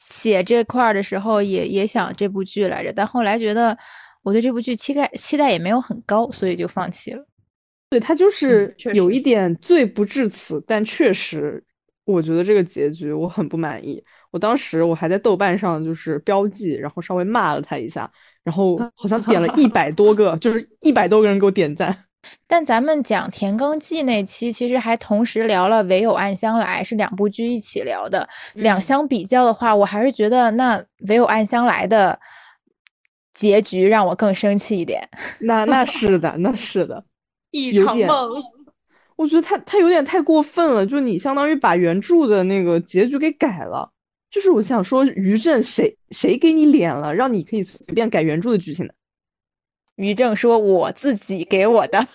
[0.00, 3.76] 写这块儿的时候也也想这部剧来着，但后来觉得
[4.22, 7.27] 我对这部剧期待期待也没有很高，所以就放弃了。
[7.90, 11.62] 对他就是有一点罪不至此，但确实
[12.04, 14.02] 我觉得这个结局我很不满意。
[14.30, 18.10] 我当时我还在豆瓣上就是标记，然后稍微骂了他一下，
[18.44, 22.04] 然后好像点了一 百多个，就是一百多个人给我点赞。
[22.46, 28.28] 但咱们讲《田耕记》那期，其实还同时聊了《唯有暗香来》，是两部剧一起聊的。
[28.54, 32.18] 两相比较的话，我还是觉得那《唯有暗香来》的
[33.32, 35.08] 结局让我更生气一点。
[35.38, 37.02] 那那是的，那是的，
[37.50, 38.42] 一场梦。
[39.16, 43.90] 我觉得他他有点太过分了，就你相当于把原著的那个结局给改了。
[44.30, 48.94] 就是我想说，于正谁谁给你脸了，让你可以随便改原著的剧情的？
[49.96, 52.06] 于正说：“我自己给我的，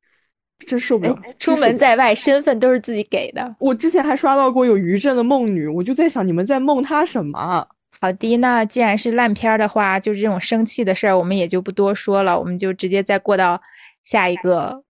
[0.66, 1.18] 真受不了！
[1.38, 7.66] 出门在外，身份都是自己给的。”我之前还刷到过有于正的梦女，我就在想，你们在梦他什么？
[7.98, 13.58] 好的，那既然是烂片的话，就是这种生气的事儿，我们也就不多说了，我们就直接再过到
[14.04, 14.84] 下一个，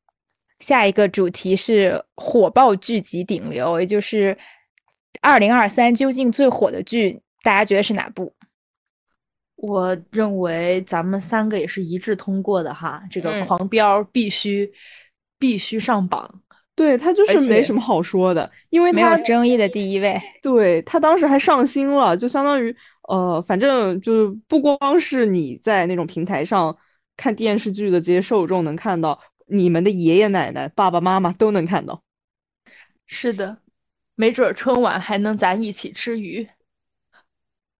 [0.59, 4.37] 下一个主题是火爆剧集顶流，也就是。
[5.23, 8.33] 二零二三究竟最火的剧，大家觉得是哪部？
[9.57, 14.73] 我认为咱们三个也是一致通过的哈，这个《狂飙》必须
[15.38, 16.40] 必须上榜。
[16.75, 20.18] 对他就是没什么好说的，因为没有争议的第一位。
[20.42, 22.75] 对他当时还上新了，就相当于
[23.11, 26.75] 呃，反正就是不光是你在那种平台上
[27.20, 32.02] 看电视剧的这些受众能看到，你们的爷爷奶奶、爸爸妈妈都能看到。
[33.06, 33.59] 是的。
[34.14, 36.48] 没准春晚还能咱一起吃鱼。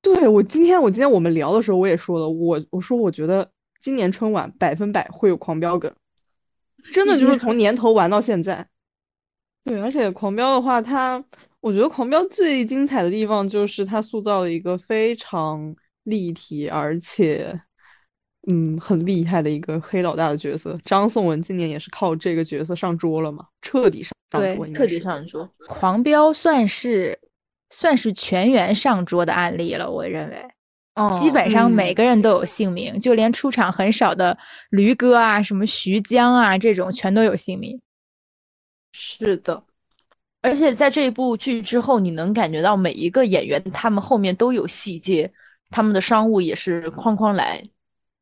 [0.03, 3.51] 对我今天我今天我们聊的时候我也说了，我我说我觉得
[3.81, 5.91] 今年春晚百分百会有狂飙梗，
[6.93, 8.69] 真的就是从年头玩到现在。
[9.65, 11.25] 对，而且狂飙的话，它
[11.61, 17.59] 我觉得狂飙最精彩的地方就是它塑造了一个非常立体而且。
[18.47, 24.13] 嗯，很厉害的一个黑老大的角色，张颂文今年也是靠这个角色上桌了嘛，彻底上
[24.57, 25.47] 桌，彻底上桌。
[25.69, 27.19] 狂飙算是
[27.69, 30.43] 算是全员上桌的案例了，我认为，
[31.21, 34.37] 基本上每个人都有姓名，就连出场很少的
[34.71, 37.79] 驴哥啊、什么徐江啊这种，全都有姓名。
[38.93, 39.63] 是的，
[40.41, 45.31] 而且在这部剧之后，你能感觉到每一个演员他们后面都有细节，
[45.69, 47.63] 他们的商务也是哐哐来。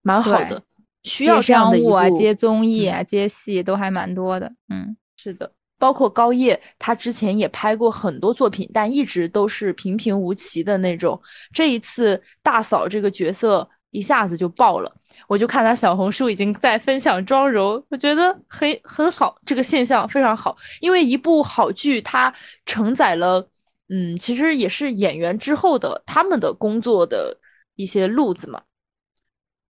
[0.08, 0.62] 蛮好的，
[1.02, 4.50] 需要这样的啊，接综艺啊，接戏都还蛮多的。
[4.70, 11.20] 嗯，是的，包括高叶，他之前也拍过很多作品，但一直都是平平无奇的那种。
[11.52, 14.90] 这一次大嫂这个角色一下子就爆了，
[15.28, 20.56] 我就看他小红书已经在分享妆容，我觉得很很好，这个现象非常好。
[20.80, 22.32] 因为一部好剧，它
[22.64, 23.46] 承载了，
[23.90, 27.36] 嗯，其实也是演员之后的他们的工作的
[27.76, 28.60] 一些路子嘛。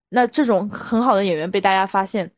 [0.09, 2.31] 那这种很好的演员被大家发现，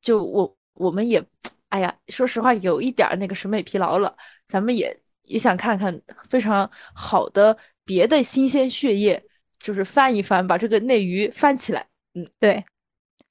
[0.00, 1.22] 就我我们也
[1.68, 4.14] 哎呀，说实话有一点那个审美疲劳了，
[4.48, 9.22] 咱们也也想看看非常好的别的新鲜血液，
[9.58, 11.86] 就是翻一翻，把这个内娱翻起来。
[12.14, 12.64] 嗯，对，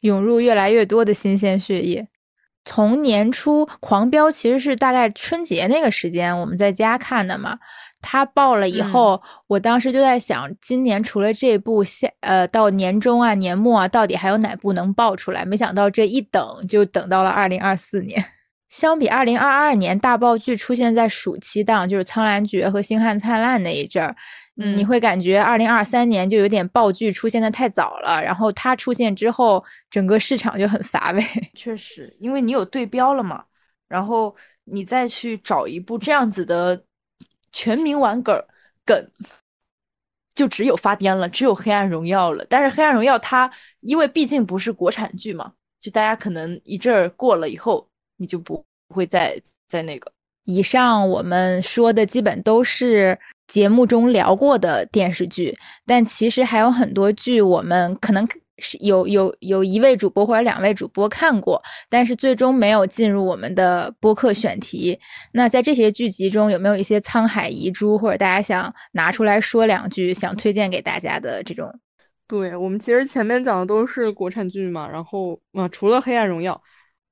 [0.02, 2.08] 涌入越来越多的新鲜血液。
[2.64, 7.58] 从年初狂飙其实是大概春节那个时间，我们在家看的嘛。
[8.02, 15.46] 他爆了以后，我当时就在想，今年除了这部，下呃到年终啊、年末啊，到底还有哪部能爆出来？
[15.46, 18.24] 没想到这一等就等到了二零二四年。
[18.70, 24.16] 相比二零二二年大爆剧出现在暑期档，就是《苍兰诀》和《星汉灿烂》那一阵儿，
[24.56, 28.24] 你会感觉二零二三年就有点爆剧出现的太早了。
[28.24, 31.22] 然后它出现之后，整个市场就很乏味。
[31.54, 33.44] 确实，因为你有对标了嘛，
[33.90, 34.34] 然后
[34.64, 36.82] 你再去找一部这样子的
[37.52, 38.44] 全民玩梗
[38.86, 39.08] 梗，
[40.34, 42.46] 就只有发癫了，只有《黑暗荣耀》了。
[42.50, 47.88] 但是《黑暗荣耀》它因为毕竟不是国产剧嘛，就大家可能一阵儿过了以后。
[48.18, 50.12] 你就不会再再那个。
[50.44, 58.28] 以上我们说的基本都是节目中聊过的电视剧，但其实还有很多剧，我们可能
[58.62, 64.98] 是有有有一位主播或者两位主播看过，但是最终没有进入我们的播客选题。
[65.34, 71.70] 那在这些剧集中，有没有一些沧海遗珠，或者大家想拿出来说两句，想推荐给大家的这种？
[72.28, 76.54] 对我们其实前面讲的都是国产剧嘛，然后啊，除了《黑暗荣耀》。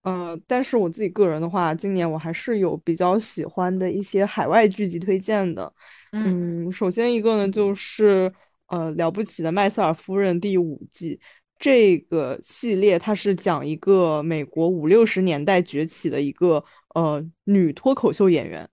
[0.03, 5.71] 呃，但是我自己个人的话，今年我还是有比较喜欢的一些海外剧集推荐的。
[6.13, 8.31] 嗯，首先一个呢，就是
[8.67, 11.19] 呃，《了不起的麦瑟尔夫人》第五季
[11.59, 16.63] 这个系列，它是讲一个美国五六十年代崛起的一个
[16.95, 18.67] 呃女脱口秀演员，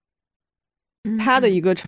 [1.18, 1.86] 她的一个成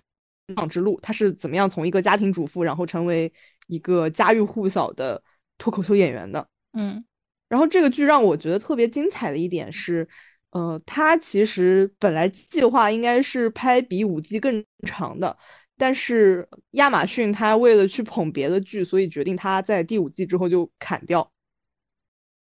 [0.55, 3.31] 长之路，她是怎么样从一个家庭主妇，然后成为
[3.67, 5.23] 一个家喻户晓的
[5.57, 6.47] 脱口秀演员的。
[6.73, 7.03] 嗯。
[7.47, 10.07] 然后这个剧让我觉得特别精彩的一点是，
[10.51, 15.35] 呃，它其实本来计划应该是拍比五季更长的，
[15.79, 21.31] 但是亚马逊他为了去捧别的剧，所以决定他在第五季之后就砍掉，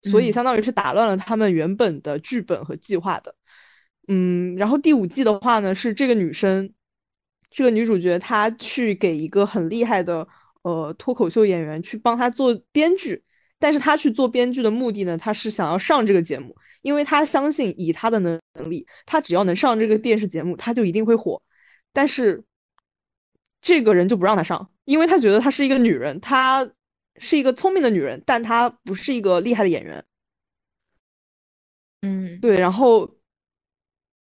[0.04, 3.36] 所以相当于是打乱了他们原本的剧本和计划的。
[4.08, 6.72] 嗯，然后第五季的话呢，是这个女生，
[7.50, 10.26] 这个女主角她去给一个很厉害的
[10.62, 13.22] 呃脱口秀演员去帮她做编剧。
[13.58, 15.18] 但是她去做编剧的目的呢？
[15.18, 21.42] 她是想要上这个节目，因为她相信以她的能力，她只要能上这个电视节目，她就一定会火。
[21.94, 22.44] 但是
[23.66, 26.70] 这个人就不让他上，因为他觉得她是一个女人，她
[27.18, 30.06] 是一个聪明的女人，但她不是一个厉害的演员。
[32.04, 32.60] 嗯，对。
[32.60, 33.18] 然后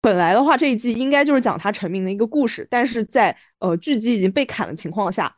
[0.01, 5.33] 本来的话，这一季应该就是讲她成名的一个故事，但是在呃剧集已经被砍的情况下。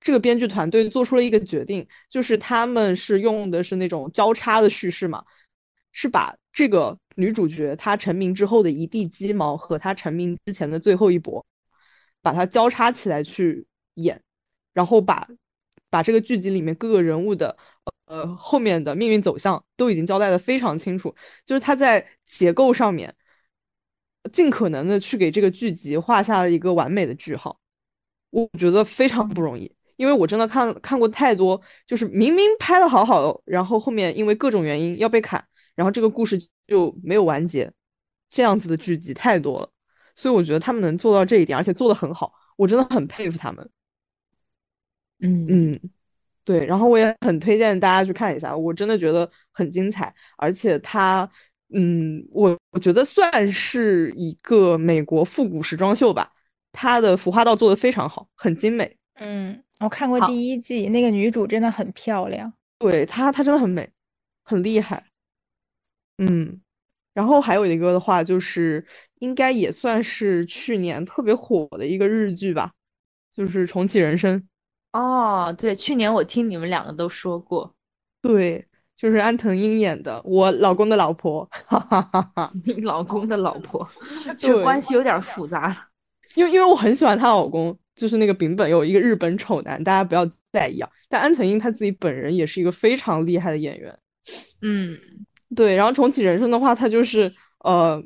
[0.00, 5.24] 这个编剧团队做出了一个决定，就是他们是用的是那种交叉的叙事嘛，
[5.92, 11.42] 是把这个女主角她成名之后的一地鸡毛和她成名之前的最后一搏，
[12.24, 14.18] 把它交叉起来去演，
[14.72, 15.28] 然后把
[15.90, 17.54] 把这个剧集里面各个人物的
[18.06, 23.14] 呃后面的命运走向都已经交代的非常清楚，就是他在结构上面
[24.32, 27.60] 尽可能的去给这个剧集画下了一个完美的句号，
[28.30, 29.70] 我觉得非常不容易。
[29.96, 37.70] 因为我真的看看过太多，就是明明拍的好好，然后后面因为各种原因要被砍，然后这个故事就没有完结，
[38.30, 39.70] 这样子的剧集太多了，
[40.14, 43.70] 所以我觉得他们能做到这一点，而且做的很好，我真的很佩服他们。
[45.20, 45.80] 嗯嗯，
[46.44, 51.28] 对，然后我也很推荐大家去看一下，我真的觉得很精彩，而且它，
[51.74, 56.32] 嗯，我我觉得算是一个美国复古时装秀吧，
[56.72, 58.96] 它的服化道做的非常好，很精美。
[59.14, 59.60] 嗯。
[59.80, 63.90] 我看过第一季，那个女主真的很漂亮，对她，她真的很美，
[64.42, 65.04] 很厉害。
[66.16, 66.60] 嗯，
[67.14, 68.84] 然后还有一个的话，就是
[69.20, 72.72] 应该也算是去年特别火的一个日剧吧，
[73.34, 74.38] 就是《重启人生》。
[74.92, 77.74] 哦，对，去年我听你们两个都说过，
[78.20, 82.52] 对，就是安藤英演的，我老公的老婆，哈哈哈哈。
[82.64, 83.88] 你 老公的老婆，
[84.38, 85.88] 这关系有点复杂。
[86.34, 87.78] 因为因为我很喜欢她老公。
[87.96, 90.90] 就是那个丙本有一个日本丑男，大家不要在意啊。
[91.08, 93.96] 但安藤英他自己本人也是一个非常厉害的演员，
[94.60, 94.98] 嗯，
[95.54, 95.74] 对。
[95.74, 98.02] 然后重启人生的话，他就是呃，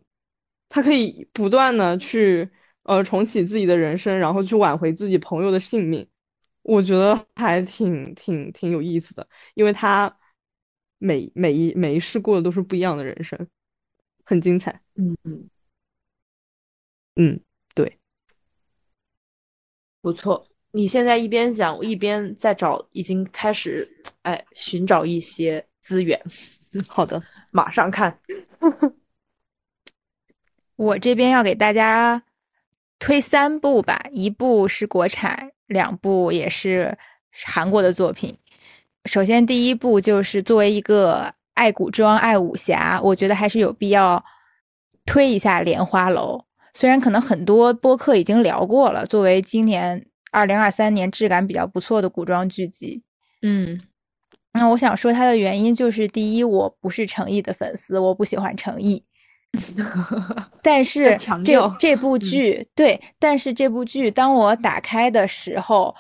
[0.69, 2.49] 他可以不断的去
[2.85, 6.07] 呃重启自己的人生，然后去挽回自己朋友的性命。
[6.63, 10.15] 我觉得还挺挺挺有意思的，因为他
[10.99, 13.49] 每每一每一世过的都是不一样的人生，
[14.25, 14.81] 很精彩。
[14.97, 15.49] 嗯嗯
[17.17, 17.41] 嗯。
[17.75, 17.97] 对
[20.01, 23.89] 不错，你现在一边讲，我一边在找，已经开始
[24.23, 26.21] 哎寻找一些资源。
[26.89, 28.19] 好的， 马上看。
[30.77, 32.23] 我这边要给大家
[32.99, 36.97] 推三部吧，一部是国产，两部也是
[37.45, 38.39] 韩国的作品。
[39.05, 44.25] 首先，第一部就是作为一个爱古装、爱武侠，我觉得还是有必要
[45.05, 46.39] 推一下《莲花楼》。
[46.75, 53.03] 虽然可能很多播客已经聊过了，作为今年二零二三年质感比较不错的古装剧集，
[53.43, 53.81] 嗯，
[54.53, 59.05] 那我想说它的原因就是，第一，我不是诚毅的粉丝，我不喜欢诚毅。
[60.63, 65.95] 但是这这部剧对，但是这部剧当我打开的时候，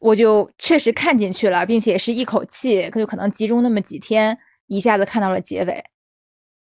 [0.00, 5.84] 我就确实看进去了，并且是一口气，就可能集中那么几天，一下子看到了结尾。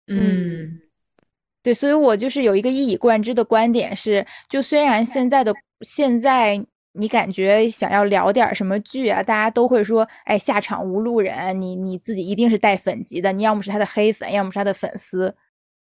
[0.08, 0.80] 嗯，
[1.62, 15.34] 对，所以我就是有一个一以贯之的观点是，就虽然现在的现在你感觉想要聊点什么剧啊，大家都会说，哎，下场无路人，你你自己一定是带粉级的，你要么是他的黑粉，要么是他的粉丝。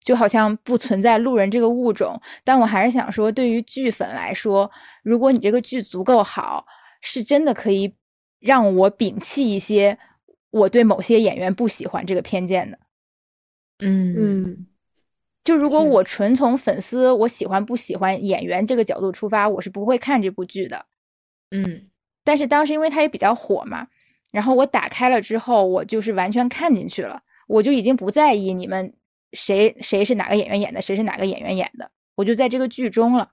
[0.03, 4.69] 就好像不存在路人这个物种，但我还是想说，对于剧粉来说，
[5.03, 6.65] 如果你这个剧足够好，
[7.01, 7.93] 是真的可以
[8.39, 9.95] 让我摒弃一些
[10.49, 12.79] 我对某些演员不喜欢这个偏见的。
[13.83, 14.67] 嗯嗯，
[15.43, 20.85] 就如果我纯从粉丝我喜欢不喜欢演员这个角度出发，我是不会看这部剧的。
[21.51, 21.89] 嗯，
[22.23, 23.87] 但是当时因为它也比较火嘛，
[24.31, 28.93] 然后我打开了之后，我就是完全看进去了，我就已经不在意你们。
[29.33, 33.31] 谁谁是哪个演员演的，谁是哪个演员演的，我就在这个剧中了。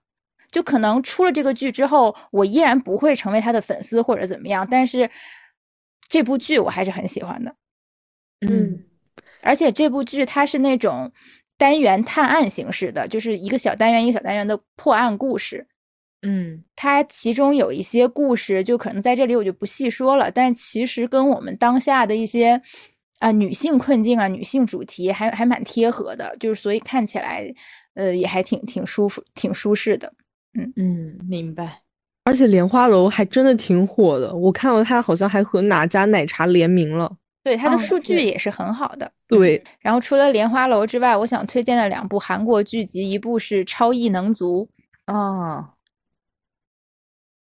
[0.53, 5.11] 就可能出了这个剧之后，我依然不会成为他的粉丝或者怎么样，但是
[6.09, 7.57] 这部剧我还是很喜欢的。
[8.47, 8.85] 嗯，
[9.43, 11.11] 而且这部剧它是那种
[11.59, 15.67] 单元探案形式的，就是一个小单元一个小单元的破案故事。
[16.23, 22.63] 嗯，它其中有一些故事，就可能在这里我就不细说了，但其实跟我们当下的一些。
[23.21, 27.53] 啊，女性困境啊，女性主题还还蛮贴合的，就是所以看起来，
[27.95, 30.13] 呃，也还挺挺舒服、挺舒适的。
[30.57, 31.83] 嗯嗯，明白。
[32.23, 37.17] 而且莲花楼还真的挺火的，我看到它好像还和哪家奶茶联名了。
[37.49, 39.11] 对，它的数据也是很好的。
[39.27, 39.63] 对。
[39.81, 44.69] 然后除了莲花楼之外，我想推荐的两部韩国剧集，一部是《超异能族》
[45.11, 45.73] 啊，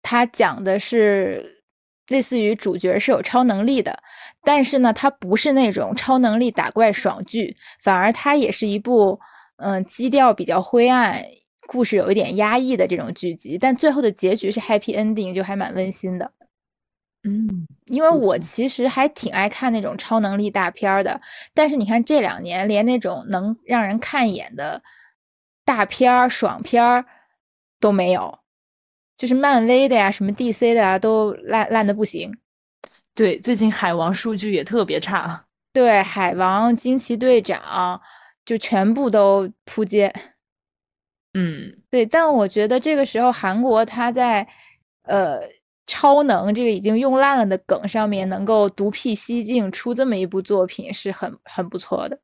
[0.02, 1.62] 它讲的是
[2.08, 3.96] 类似于主角是有超能力的。
[4.42, 9.20] 但是呢，它不是那种超能力打怪爽剧，反而它也是一部，
[9.58, 11.24] 嗯，基调比较灰暗、
[11.68, 13.56] 故事有一点压抑的这种剧集。
[13.56, 16.32] 但最后的结局是 happy ending，就还蛮温馨的。
[17.26, 21.18] 嗯，因为我其实还挺爱看那种超能力大片的，
[21.54, 24.82] 但是你看这两年连那种能让人看一眼的
[25.64, 27.06] 大片儿、爽片儿
[27.80, 28.40] 都没有，
[29.16, 32.36] 就是漫威的呀、什么 DC 的呀，都烂烂的不行。
[33.14, 35.46] 对，最近海王数据也特别差。
[35.72, 38.00] 对，海王、惊奇队长
[38.44, 40.12] 就全部都扑街。
[41.32, 44.46] 嗯，对，但我觉得这个时候韩国他在
[45.04, 45.40] 呃
[45.86, 52.20] 超能这个已经用烂了的梗上面，能够独辟蹊径出这么一部作品，是很很不错的。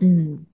[0.00, 0.46] 嗯。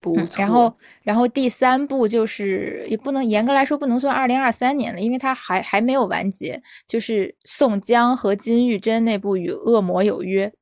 [0.00, 6.62] 不错然后，然后第三部就是也不能严格来说不能算二零二三年了，因为它还还没有完结。
[6.86, 10.52] 就是宋江和金玉珍那部《与恶魔有约》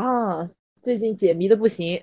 [0.00, 0.48] 啊，
[0.80, 2.00] 最近解谜的不行。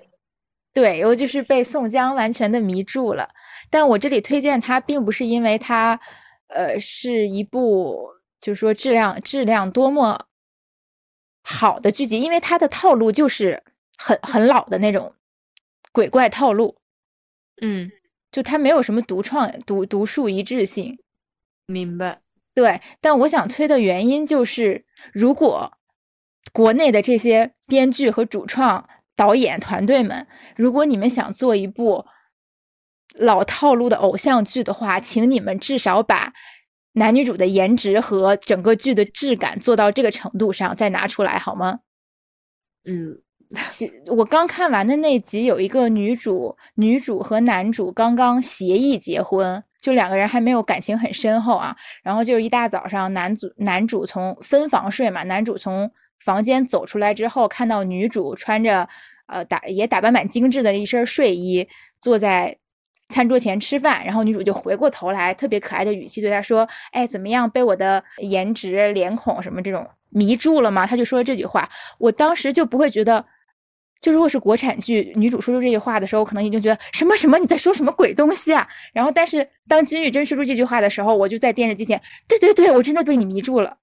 [0.74, 3.26] 对，我就是被宋江完全的迷住了。
[3.70, 5.98] 但我这里推荐他，并不是因为它，
[6.54, 10.26] 呃，是一部就是说质量质量多么
[11.42, 13.62] 好的剧集，因为它的套路就是
[13.96, 15.14] 很很老的那种
[15.92, 16.76] 鬼怪套路。
[17.60, 17.90] 嗯，
[18.30, 20.98] 就它没有什么独创、独独树一帜性，
[21.66, 22.20] 明白？
[22.54, 25.72] 对，但我想推的原因就是，如果
[26.52, 30.26] 国内的这些编剧和主创、导演团队们，
[30.56, 32.04] 如果你们想做一部
[33.14, 36.32] 老套路的偶像剧的话，请你们至少把
[36.92, 41.80] 男女主的颜值和整个剧的质感做到这个程度上，再拿出来好吗？
[42.84, 43.22] 嗯。
[43.68, 51.76] 其我刚看完的那集有一个女主，女主和男主刚刚协议结婚，就两个人还没有感情很深厚啊。
[52.02, 55.92] 然后就是一大早上，男主男主从分房睡嘛，男主从
[56.24, 58.88] 房间走出来之后，看到女主穿着
[59.26, 61.68] 呃打也打扮蛮精致的一身睡衣，
[62.00, 62.56] 坐在
[63.12, 64.04] 餐桌前吃饭。
[64.04, 67.48] 然后女主就回过头来，特别可爱的语气对他说：“哎，怎么样？
[67.48, 73.24] 被我的颜值、脸孔什么这种迷住了吗？”他就说了这句话，我当时就不会觉得。
[74.00, 78.66] 就如果是国产剧，女主说出这句话的时候，可能已经觉得什么什么你在说什么鬼东西啊？
[78.92, 83.76] 然后，但是当金宇珍说出这句话的时候，我就在电视机前，对对对，我真的被你迷住了，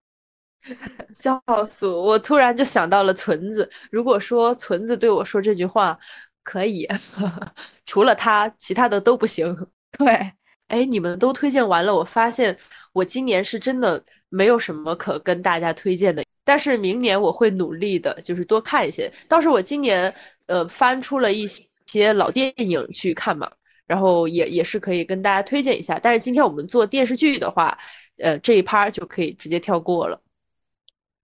[1.16, 2.02] 笑死我！
[2.02, 5.98] 我突然就想到了存子，如果说存子对我说这句话，
[6.44, 6.88] 可以，
[7.86, 9.56] 除了他，其他的都不行。
[9.92, 10.32] 对，
[10.68, 12.58] 哎，你们都推荐完了，我发现
[12.94, 16.24] 我今年是真的没有什么可跟大家推荐的。
[16.44, 19.12] 但是明年我会努力的，就是多看一些。
[19.28, 20.14] 倒是我今年
[20.48, 21.46] 呃翻出了一
[21.86, 23.52] 些老电影去看嘛，
[23.86, 26.00] 然后也也是可以跟大家推荐一下。
[26.02, 27.78] 但是今天我们做电视剧的话，
[28.18, 30.20] 呃这一趴就可以直接跳过了。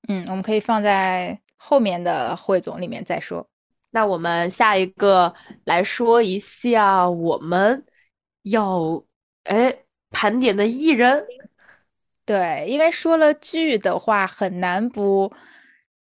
[0.08, 3.48] 嗯，我们可以放在后面的汇总里面再说。
[3.96, 5.34] 那我们下一个
[5.64, 7.86] 来说一下我们
[8.44, 9.02] 要
[9.46, 9.74] 哎
[10.12, 11.26] 盘点的艺人。
[12.26, 15.32] 对，因为说了剧的话，很难不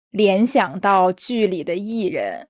[0.09, 2.49] 联想到剧里的艺人，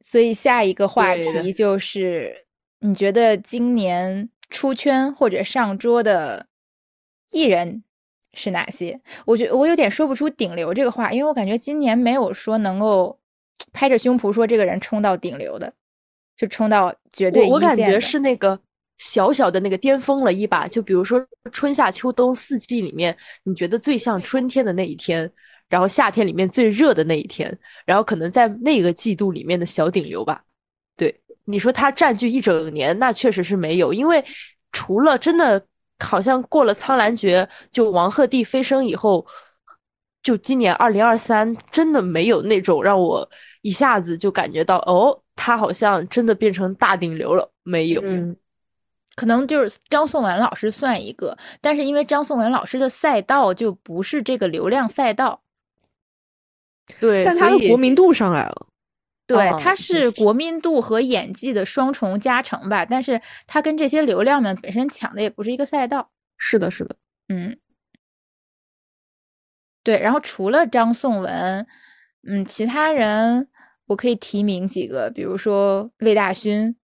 [0.00, 2.44] 所以下一个话题就是：
[2.80, 6.46] 你觉得今年出圈或者上桌的
[7.30, 7.82] 艺人
[8.34, 9.00] 是哪些？
[9.24, 13.18] 我觉我有点说不出顶流这个话，因为我感觉今年没有说能够
[13.72, 15.72] 拍着胸脯说这个人冲到顶流的，
[16.36, 18.58] 就冲到绝对我我感觉是那个。
[19.00, 25.30] 小小的那个巅峰了一把，就比如说春夏秋冬四季里面，你觉得最像春天的那一天，
[25.68, 27.56] 然后夏天里面最热的那一天，
[27.86, 30.42] 然后可能在那个季度里面的小顶流吧。
[30.96, 34.24] 对，你说他占据一整年，那确实是没有，因为
[34.72, 35.64] 除了真的
[36.00, 39.24] 好像过了苍兰诀，就王鹤棣飞升以后，
[40.22, 43.28] 就今年二零二三真的没有那种让我
[43.62, 48.00] 一下子就感觉到哦，他好像真的变成大顶流了，没有。
[48.04, 48.36] 嗯。
[49.16, 55.42] 可能就是张颂文老师算一个，但是因为张颂文老师的赛道就不是这个流量赛道，
[57.00, 58.66] 对，但他的国民度上来了，
[59.26, 60.08] 对，他是。
[60.12, 66.94] 国民度和演技的双重加成吧，但是他跟这些流量们本身抢的也不是一个赛道，是的，是的，
[67.28, 67.58] 嗯，
[69.88, 71.66] 对，然后除了张颂文，
[72.28, 73.48] 嗯，其他人
[73.86, 76.76] 我可以提名几个，比如说魏大勋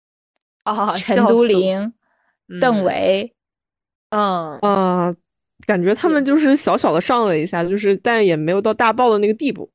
[0.63, 1.93] 啊，陈都灵。
[2.61, 3.33] 邓为，
[4.09, 5.13] 嗯啊，
[5.65, 9.69] 感觉他们就是小小的上了一下，就是但也没有到大爆的那个地步，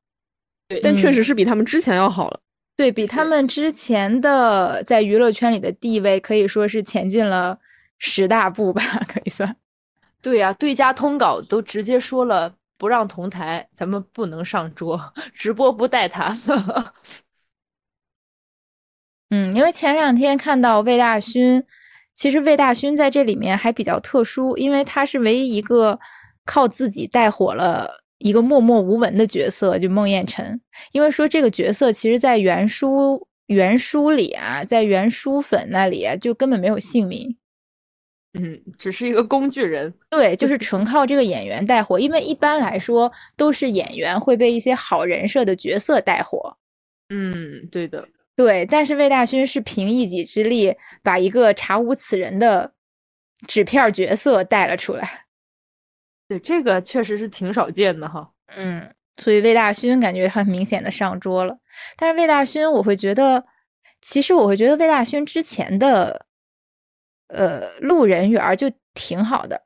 [0.67, 2.39] 对但确实是比他们之前要好了，
[2.75, 7.59] 对比他们之前的在娱乐圈里的地位，可以说是前进了
[7.99, 9.55] 十大步吧， 可以算。
[10.21, 16.35] 对呀，对家通稿都直接说了不让同台，咱们不能上桌，直播不带他。
[19.29, 21.63] 嗯，因为前两天看到魏大勋。
[22.13, 25.97] 其实魏大勋在这里面还比较特殊，因为他是唯一一个
[26.43, 30.59] 靠自己带火了一个默默无闻的角色，就孟宴臣。
[30.91, 37.37] 因为说这个角色，其实在原书原书里啊，在原书粉那里，就根本没有姓名，
[38.33, 39.93] 嗯，只是一个工具人。
[40.09, 41.99] 对，就是 纯靠这个演员带火。
[41.99, 46.55] 因为一般来说，都是演员会被一些好人设的角色带火。
[47.09, 48.07] 嗯，对的。
[48.35, 50.73] 对，但是魏大勋是凭一己之力
[51.03, 52.71] 把一个查无此人的
[53.47, 55.25] 纸片角色带了出来。
[56.27, 58.31] 对，这个确实是挺少见的哈。
[58.55, 61.57] 嗯，所以魏大勋感觉很明显的上桌了。
[61.97, 63.43] 但是魏大勋，我会觉得，
[64.01, 66.27] 其实我会觉得魏大勋之前的，
[67.29, 69.59] 呃，路人缘就挺好的。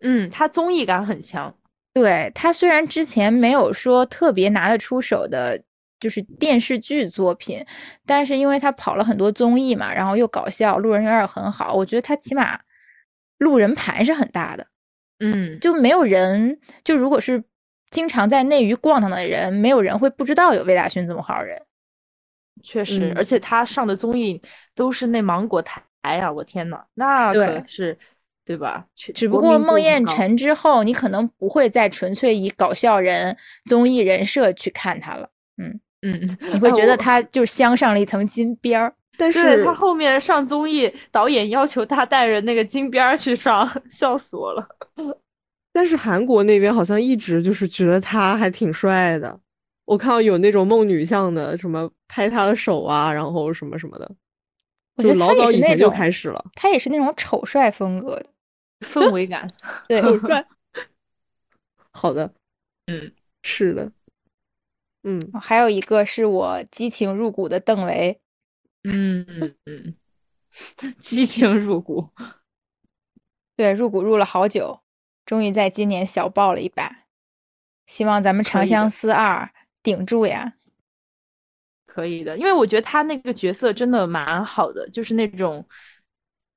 [0.00, 1.54] 嗯，他综艺感很强。
[1.94, 5.62] 对他虽然之前没有说特别拿得出手的。
[6.00, 7.64] 就是电视剧作品，
[8.04, 11.72] 但是因为他跑了很多综艺嘛，然后又搞笑，路人缘很好。
[11.72, 12.58] 我觉得他起码
[13.38, 14.66] 路人盘是很大的，
[15.20, 17.44] 嗯，就没有人就如果是
[17.92, 21.62] 经常在内娱逛荡的人，没有人会不知道有魏大勋这么好人。
[22.64, 24.42] 确实，而且他上的综艺
[24.74, 27.96] 都是那芒果台呀，我天呐，那可是
[28.44, 28.86] 对吧？
[28.94, 33.36] 只不过孟宴臣之后，你可能不会再纯粹以搞笑人、
[33.66, 35.28] 综艺人设去看他了，
[35.58, 35.80] 嗯。
[36.04, 36.18] 嗯，
[36.52, 44.66] 你会觉得他就是镶上了一层金边儿，但是他后面上综艺，导演要求他带着那个金边儿去上， 笑死我了。
[45.72, 49.38] 但是韩国那边好像一直就是觉得他还挺帅的，
[49.84, 54.10] 我看到有那种梦女像的，什么拍他的手啊，然后什么什么的，
[54.96, 56.44] 就老早以前就开始了。
[56.54, 58.26] 他也是那种丑帅风格的
[58.80, 59.48] 氛围感，
[59.88, 60.46] 对，丑帅。
[61.92, 62.34] 好的，
[62.86, 63.12] 嗯，
[63.42, 63.92] 是的。
[65.04, 68.20] 嗯，还有一个是我激情入骨的邓为，
[68.84, 69.26] 嗯
[69.66, 69.96] 嗯，
[70.98, 72.10] 激情入骨，
[73.56, 74.80] 对，入骨入了好久，
[75.26, 77.06] 终于在今年小爆了一把，
[77.86, 80.54] 希望咱们长相思二顶住呀！
[81.92, 85.62] 可以的，因为我觉得他那个角色真的蛮好的，就是那种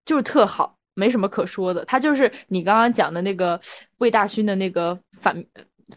[0.05, 1.83] 就是特好，没什么可说的。
[1.83, 3.59] 他就是你刚刚讲的那个
[3.97, 5.45] 魏大勋的那个反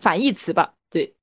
[0.00, 0.74] 反义词吧？
[0.90, 1.14] 对。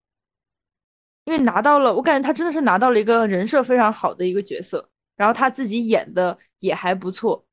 [1.26, 4.89] 因为拿到了，我感觉他真的是拿到了一个人设非常好的一个角色。
[5.18, 7.45] 然后他自己演的也还不错。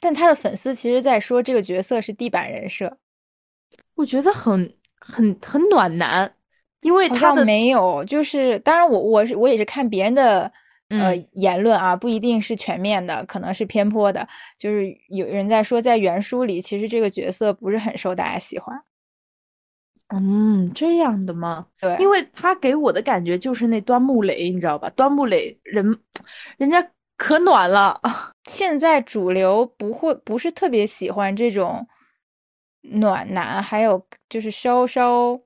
[0.00, 2.98] 但他的粉丝其实在说这个角色是地板人设，
[3.96, 6.36] 我觉得很很很暖男，
[6.82, 10.50] 因为他的没有，就是当然我我是我也是看别人的
[10.88, 14.26] 呃言论啊，不一定是全面的，可能是偏颇的，
[14.58, 18.82] 就是有人在说在原书里其实这个角色不是很受大家喜欢。
[20.12, 21.66] 嗯，这样的吗？
[21.80, 24.90] 对，因为他给我的感觉就是那端木磊，你知道吧？
[24.90, 25.96] 端木磊人，
[26.56, 26.84] 人家
[27.16, 28.00] 可暖了。
[28.50, 31.86] 现在主流不会不是特别喜欢这种
[32.80, 35.38] 暖男，还有就是稍稍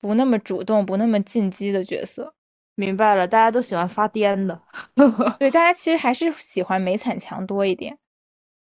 [0.00, 2.34] 不那么主动、不那么进击的角色。
[2.74, 4.62] 明白了，大家都喜欢发癫的。
[5.40, 7.98] 对，大家其实还是喜欢梅惨强多一点，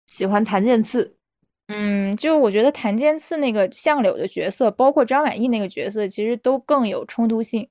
[0.06, 1.16] 喜欢谭健次。
[1.68, 7.68] 嗯，就我觉得谭健次那个相柳的角色，包括张晚意那个角色，其实都更有冲突性。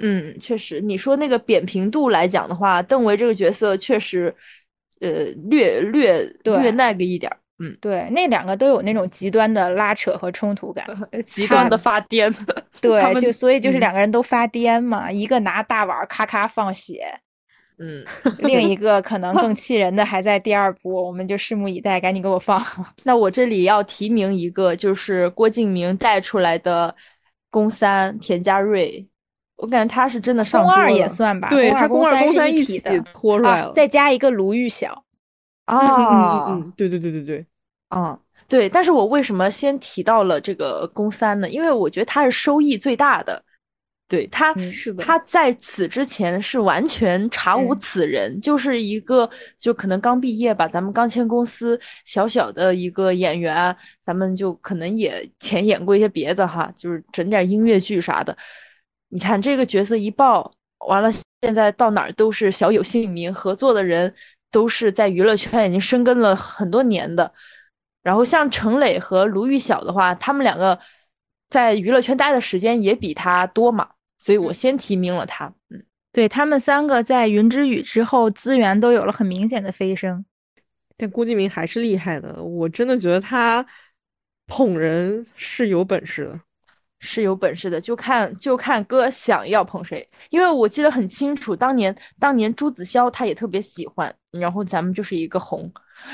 [0.00, 4.34] 嗯，确实，你说那个扁平度来讲的话，邓为这个角色确实，
[4.98, 7.38] 呃，略略略那个一点儿。
[7.60, 10.84] 嗯，对，那两个都有那种极端的拉扯和冲突感，
[11.24, 12.28] 极端的发癫。
[12.80, 17.20] 对，就所以就是两个人都发癫嘛，一个拿大碗咔咔放血。
[17.78, 18.04] 嗯，
[18.38, 22.64] 另一个可能更气人的还在第二部，我们就拭目以待，赶紧给我放。
[23.02, 26.94] 那我这里要提名一个，就是郭敬明带出来的
[27.50, 29.06] 宫三田家瑞，
[29.56, 32.80] 我感觉他是真的上宫二也算吧，对他宫二宫三一起
[33.12, 35.03] 拖出来了，再加一个卢玉晓。
[35.64, 37.46] 啊，嗯，对对对对对，
[37.90, 38.68] 嗯，对。
[38.68, 41.48] 但是我为什么先提到了这个公三呢？
[41.48, 43.42] 因为我觉得他是收益最大的。
[44.06, 58.36] 对他，是的，他在此之前是完全查无此人，就是一个就可能刚毕业吧，咱们刚签公司，小小的一个演员，咱们就可能也前演过一些别的哈，就是整点音乐剧啥的。
[59.08, 60.52] 你看这个角色一爆，
[60.86, 61.10] 完了，
[61.40, 64.14] 现在到哪儿都是小有姓名，合作的人
[64.54, 67.32] 都是在娱乐圈已经深耕了很多年的。
[68.04, 70.78] 然后像陈磊和卢昱晓的话，他们两个
[71.50, 73.88] 在娱乐圈待的时间也比他多嘛。
[74.18, 80.24] 所以我先提名了他，嗯，对他们三个在云之羽之后资源都有了很明显的飞升，
[80.96, 83.66] 但郭敬明还是厉害的，我真的觉得他
[84.46, 86.40] 捧人是有本事的。
[87.00, 95.70] 是有本事的，就看就看哥想要捧谁，因为我记得很清楚，当年当年朱子骁他也特别喜欢，然后咱们就是一个红，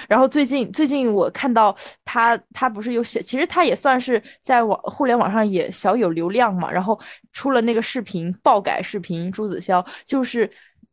[0.08, 6.98] 然后最近最近我看到他他不是有写，其实他也算是在网互联网上也小有流量嘛，然后
[7.32, 10.48] 出了那个视频爆改视频，朱子骁就是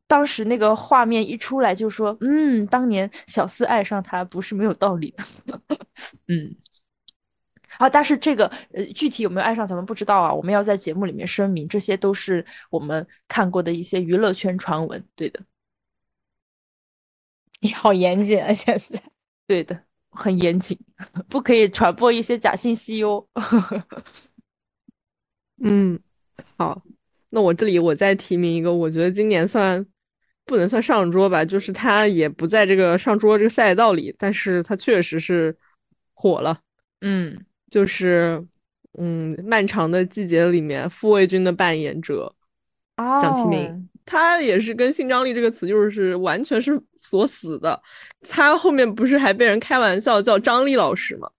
[0.07, 5.23] 当时那个画面一出来就说，嗯，当年小四爱上他不是没有道理的，
[6.27, 6.55] 嗯。
[7.77, 10.33] 啊，但是这个呃，具体有没有爱上咱们不知道啊。
[10.33, 15.05] 我们要在节目里面声明，这些都是我们看过的一些娱乐圈传闻。
[15.15, 15.39] 对的，
[17.59, 19.01] 你好严谨啊，现在。
[19.45, 20.77] 对的，很严谨，
[21.29, 23.27] 不可以传播一些假信息哟。
[25.63, 25.99] 嗯，
[26.57, 26.81] 好，
[27.29, 29.85] 那我这里我再提名一个，我觉得今年算
[30.45, 35.55] 不能算上桌吧，就是他也不在这个上桌这个赛道里，但是他确实是
[36.13, 36.59] 火了。
[37.01, 37.39] 嗯。
[37.69, 38.47] 就是，
[38.97, 42.33] 嗯，漫长的季节里面，傅卫军的扮演者
[42.95, 47.79] 蒋奇明，他也是跟性张力这个词就是完全是锁死的。
[48.27, 51.29] 他后面不是还被人开玩笑叫张力老师吗？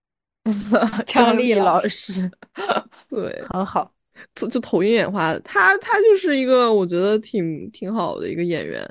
[1.05, 2.31] 张力老师，
[3.09, 3.93] 对，很好，
[4.35, 5.41] 就就头晕眼花的。
[5.41, 8.89] 他他就是一个我觉得挺挺好的一个演员。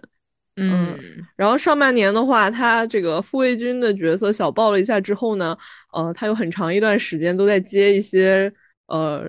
[0.60, 0.98] 嗯，
[1.36, 5.56] 然后上半年的话，他这个傅卫军的角色小爆了一下之后呢，
[5.94, 8.52] 呃，他有很长一段时间都在接一些
[8.88, 9.24] 呃，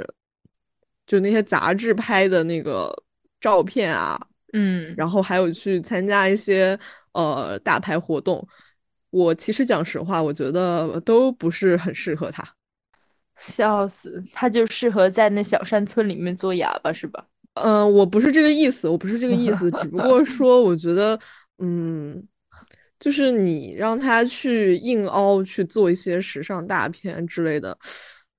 [1.07, 2.91] 就那些杂志拍的那个
[3.41, 4.19] 照片啊，
[4.53, 6.79] 嗯，然后还有去参加一些
[7.13, 8.47] 呃大牌活动。
[9.11, 12.45] 我其实讲实话，我觉得都不是很适合他。
[13.39, 17.25] 笑死，他就适合在那小山村里面做哑巴是吧？
[17.55, 21.19] 嗯， 我不是这个意思，我不是这个意思，只不过说，我觉得，
[21.59, 22.23] 嗯，
[22.99, 27.77] 就是你让他去硬凹去做一些时尚大片之类的，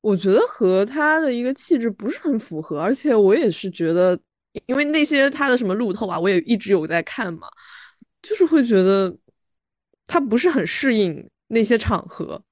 [0.02, 4.20] 我觉得和他的一个气质不是很符合，而且我也是觉得，
[4.66, 7.48] 因为那些他的什么路透啊，我也一直有在看嘛，
[8.22, 9.16] 就是会觉得
[10.08, 12.44] 他不是很适应那些场合。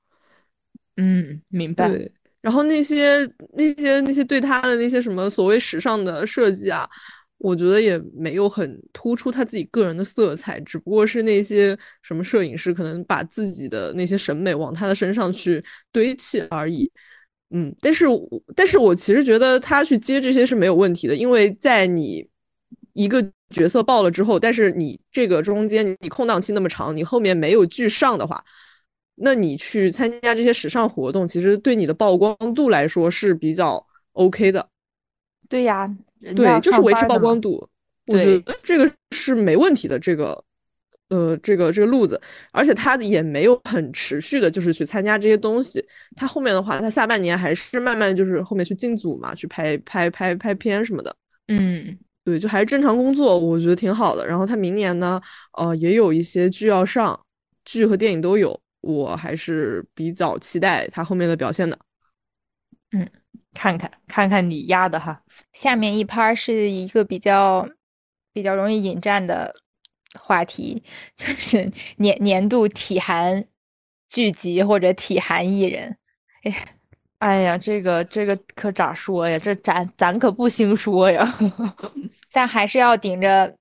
[0.96, 1.90] 嗯，明白。
[1.90, 2.12] 对。
[2.40, 6.88] 然后那些那些那些对他的那些什么所谓时尚的设计啊，
[7.40, 16.90] 我觉得也没有很突出他自己个人的色彩，只不过是那些什么摄影师可能把自己的那些审美往他的身上去堆砌而已。
[17.50, 18.06] 嗯，但是
[18.56, 22.28] 但是我其实觉得他去接这些是没有问题的，因为在你
[22.94, 28.44] 一个角色爆了之后，但是你这个中间你空档期那么长，你后面没有剧上的话，
[29.16, 34.68] 那你去参加这些时尚活动，其实对你的曝光度来说是比较 OK 的。
[35.48, 35.88] 对呀，
[36.36, 37.70] 对，就是维持曝光度，
[38.08, 39.98] 我觉得这个是没问题的。
[39.98, 40.44] 这个，
[41.10, 42.20] 呃，这个这个路子，
[42.52, 45.84] 而且他也没有很持续的，就是去参加这些东西。
[46.16, 51.16] 他后面的话，他下半年还是慢慢就是后面去进组嘛，去拍拍拍拍片什么的。
[51.48, 51.98] 嗯。
[52.24, 54.28] 对，就还是正常工作，我觉得挺好的。
[54.28, 55.18] 然后他明年呢，
[55.58, 57.18] 呃，也有一些剧要上，
[57.64, 61.80] 剧和电影都有，我还是比较期待他后面的表现的。
[62.92, 63.08] 嗯，
[63.54, 65.22] 看看看看你压的哈。
[65.54, 67.66] 下面一趴是一个比较
[68.34, 69.56] 比较容易引战的
[70.18, 70.84] 话题，
[71.16, 73.46] 就是年年度体寒
[74.10, 75.98] 剧集或者体寒艺人。
[76.44, 76.74] 哎。
[77.20, 79.40] 哎呀，这个这个可咋说呀？
[79.40, 81.28] 这咱咱可不兴说呀，
[82.32, 83.56] 但还是要顶着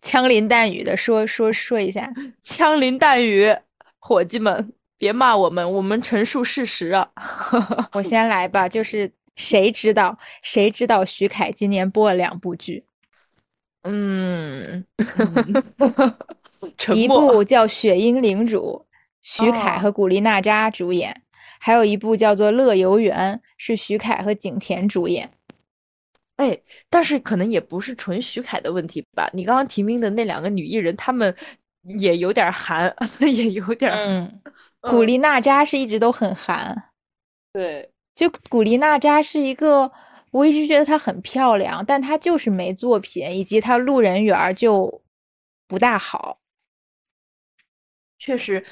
[0.00, 2.10] 枪林弹雨的说说说一下。
[2.42, 3.54] 枪林弹雨，
[3.98, 7.06] 伙计们别骂我们，我们陈述事实啊。
[7.92, 12.86] 我 先来吧，就是谁知道谁知道徐凯今年播了两部剧？
[13.84, 14.84] 嗯，
[16.94, 18.84] 一部叫《雪鹰领主》，
[19.22, 21.22] 徐凯和古力娜扎主演。
[21.60, 25.30] 还有一部叫做《乐游原》，是徐凯和景甜主演。
[26.36, 26.58] 哎，
[26.90, 29.30] 但是可能也不是纯徐凯的问题吧？
[29.32, 31.34] 你刚刚提名的那两个女艺人，她们
[31.98, 33.90] 也有点韩， 也有点……
[33.92, 34.40] 嗯，
[34.80, 36.90] 古力娜扎是一直都很韩。
[37.52, 39.90] 对，就古力娜扎是一个，
[40.34, 45.00] 我一直觉得她很漂亮，但她就是没作品，以及她路人缘就
[45.68, 46.40] 不大好。
[48.18, 48.64] 确实。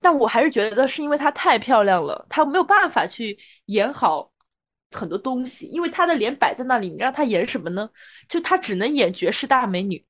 [0.00, 4.30] 但我还是觉得是因为她太漂亮了，她没有办法去演好
[4.90, 7.88] 很多东西，因为她的脸摆在那里，你让她演什么呢？
[8.28, 10.04] 就她只能演绝世大美女。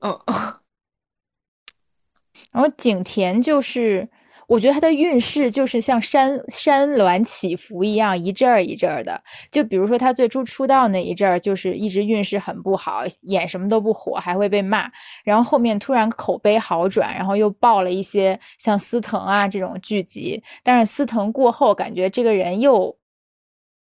[0.00, 0.18] 嗯，
[2.50, 4.08] 然后景甜就是。
[4.48, 9.22] 我觉得他的运势就是像山山峦起伏一样，一阵儿一阵儿的。
[9.52, 14.90] 就比如说他最初出道那一阵儿，就是一直运势很不好，演什么都不火，还会被骂。
[15.22, 20.42] 然后后面突然口碑好转，然后又爆了一些像司藤啊这种剧集。
[20.62, 22.96] 但是司藤过后，感觉这个人又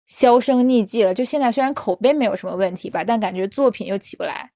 [0.08, 1.14] 销声匿迹了。
[1.14, 4.50] 就现在虽然口碑没有什么问题吧，但感觉作品又起不来。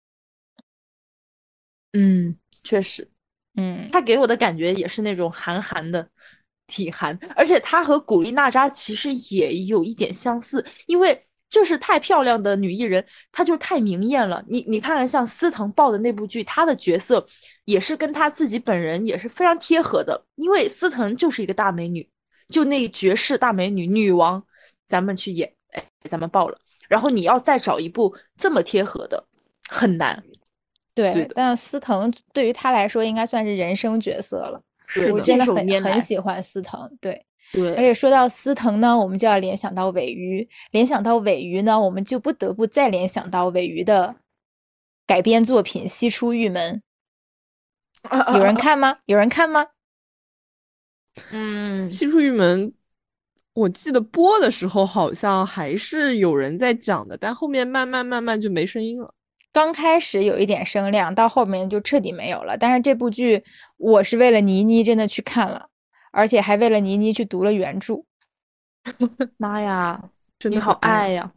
[1.93, 3.12] 嗯，确实。
[3.57, 6.09] 嗯，他给我的感觉也是那种韩寒的
[6.67, 14.43] 体寒，而且他和古力娜扎其实也有一点相似，因为就是太漂亮的女艺人，她就太明艳了。
[14.49, 17.27] 你你看看像司藤爆的那部剧，她的角色
[17.67, 22.09] 也是跟她自己本人也是非常贴合的，因为司藤就是一个大美女，
[22.49, 24.43] 就那绝世大美女女王，
[24.89, 26.59] 咱们去演，哎，咱们爆了。
[26.89, 29.23] 然后你要再找一部这么贴合的，
[29.69, 30.25] 很难。
[30.95, 34.63] 对，但司藤对于他来说应该算是人生角色了。
[34.87, 37.75] 是我真的很很喜欢司藤，对对。
[37.75, 44.15] 而且说到司藤呢，我们就要联想到尾鱼，联想到尾鱼呢，我们就不得不再联想到尾鱼的
[45.07, 46.83] 改编作品《西出玉门》。
[48.37, 48.99] 有人看吗？
[49.07, 49.69] 有人看吗？
[51.31, 52.69] 嗯，《西出玉门》，
[53.55, 59.15] 我记得播的时候好像还是有人在讲的，但后面慢慢慢慢就没声音了。
[59.53, 62.57] 刚开始有一点声量，到后面就彻底没有了。
[62.57, 63.45] 但是这部剧
[63.77, 65.69] 我是为了倪妮真的去看了，
[66.11, 68.03] 而且还为了倪妮去读了原著。
[69.37, 70.11] 妈呀，
[70.49, 71.33] 你好爱呀！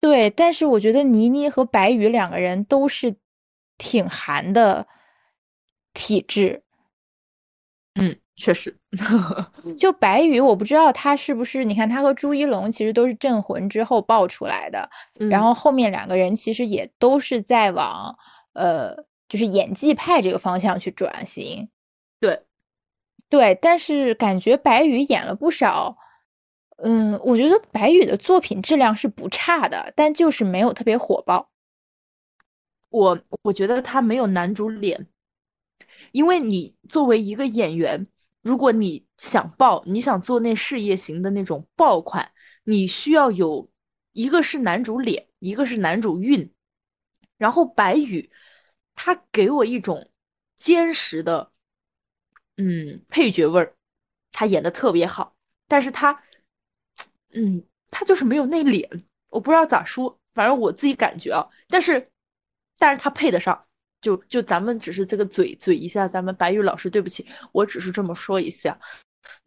[0.00, 3.16] 对，但是我觉得倪妮和白宇两个人都是
[3.76, 4.86] 挺韩的
[5.92, 6.62] 体质。
[7.94, 8.20] 嗯。
[8.40, 8.72] 确实，
[9.76, 11.64] 就白宇，我不知道他是不是。
[11.64, 14.88] 你看他和朱一龙其实都是《镇魂》之后爆出来的，
[15.28, 18.16] 然后后面两个人其实也都是在往
[18.52, 18.94] 呃，
[19.28, 21.68] 就是演技派这个方向去转型。
[22.20, 22.40] 对，
[23.28, 25.98] 对，但是感觉白宇演了不少，
[26.76, 31.50] 嗯，我觉得白宇的作品质量是不差的，但就是没有特别火爆。
[32.90, 35.08] 我我觉得他没有男主脸，
[36.12, 38.06] 因为你作为一个演员。
[38.48, 42.32] 如果你想爆，你想做那事业型的那种爆款，
[42.64, 43.68] 你需要有
[44.12, 46.50] 一个是男主脸，一个是男主运。
[47.36, 48.30] 然后白宇，
[48.94, 50.10] 他给我一种
[50.56, 51.52] 坚实的，
[52.56, 53.76] 嗯，配角味儿，
[54.32, 55.36] 他演的特别好。
[55.66, 56.22] 但是他，
[57.34, 58.88] 嗯，他就是没有那脸，
[59.28, 61.46] 我不知道咋说，反正我自己感觉啊。
[61.68, 62.10] 但是，
[62.78, 63.67] 但是他配得上。
[64.00, 68.78] 就就咱们只是这个嘴嘴一下，咱们白宇老师，对不起，我只是这么说一下。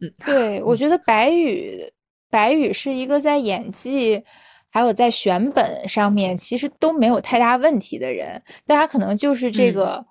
[0.00, 1.90] 嗯，对，我觉得白宇
[2.30, 4.22] 白宇是一个在演技
[4.70, 10.04] 还有在选本上面，其实都没有太大问题的人，大家可能就是这个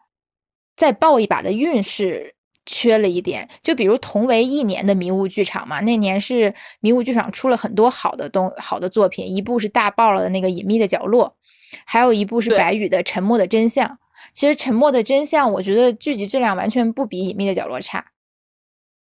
[0.76, 2.36] 再抱一把的运势
[2.66, 3.48] 缺了一点。
[3.64, 11.38] 就比如同为一年的迷雾剧场嘛，那年是迷雾剧场出了很多好的东好的作品，一部是大爆了的那个隐秘的角落，
[11.86, 13.98] 还有一部是白宇的沉默的真相。
[14.32, 18.12] 其实沉默的真相，我觉得剧集质量完全不比隐秘的角落差。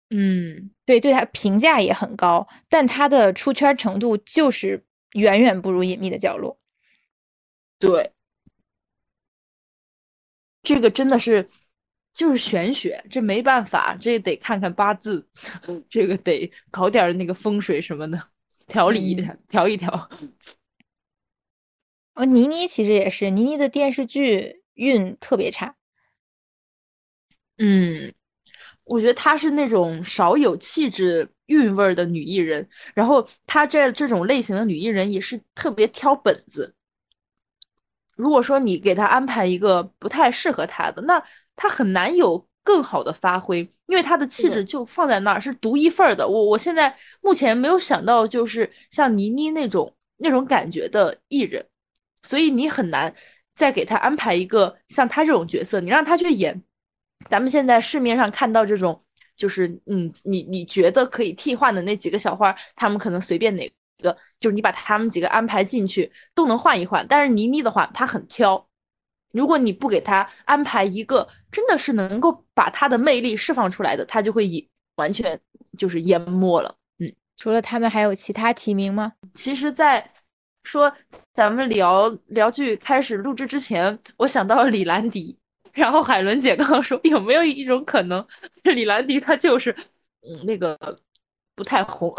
[0.09, 6.57] 嗯，对，对他评价也很高，但他的出圈程度就是远远不如隐秘的角落。
[7.77, 8.11] 对，
[10.63, 11.47] 这个真的是
[12.11, 15.29] 就是玄学，这没办法，这得看看八字，
[15.87, 18.19] 这个得搞点那个风水什么的，
[18.67, 20.09] 调理一下，调一调。
[22.15, 25.75] 哦，倪妮其实也是，倪妮的电视剧运特别差。
[27.57, 28.13] 嗯。
[28.85, 36.73] 我觉得她是那种少有气质韵味儿的女艺人，然后她这这种类型的女艺人也是特别挑本子。
[38.15, 41.23] 如果说你给她安排一个不太适合她的，那
[41.55, 46.27] 她很难有更好的发挥，因为她的气质就放在那儿是独一份儿的。
[46.27, 51.63] 我我现在目前没有想到就是像倪妮那种那种感觉的艺人，
[52.23, 53.13] 所以你很难
[53.59, 56.63] 再给他安排一个像他这种角色，你让他去演。
[57.29, 59.03] 咱们现在市面上看到这种，
[59.35, 63.69] 就是嗯，你你觉得可以替换的那几个小花，他们可能随便哪
[64.01, 67.05] 个，就是你把他们几个安排进去都能换一换。
[67.09, 68.65] 但是倪妮的话，她很挑，
[69.33, 75.37] 如果你不给她安排一个真的是能够把她的魅力释放出来的，她就会以完全
[75.77, 76.73] 就是淹没了。
[76.99, 79.11] 嗯，除了他们还有其他提名吗？
[79.33, 80.09] 其实，在
[80.69, 80.93] 说
[81.33, 85.35] 咱们聊聊剧开始录制之前，我想到了李兰迪。
[85.73, 88.23] 然后海伦姐刚刚说有没有一种可能，
[88.63, 89.71] 李兰迪她就是
[90.21, 90.77] 嗯那个
[91.55, 92.13] 不太红，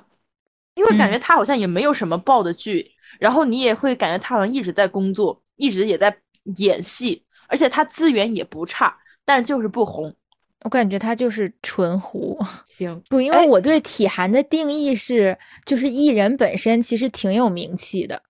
[0.76, 6.14] 因为感觉她好像也没有什么爆的剧，然后你也会感觉她好像一直在工作，一直也在
[6.58, 10.14] 演戏，而且她资源也不差，但是就是不红。
[10.62, 12.38] 我感觉他就是纯糊。
[12.64, 18.22] 行，不，因为我对体涵的定义是，就是艺人本身其实挺有名气的，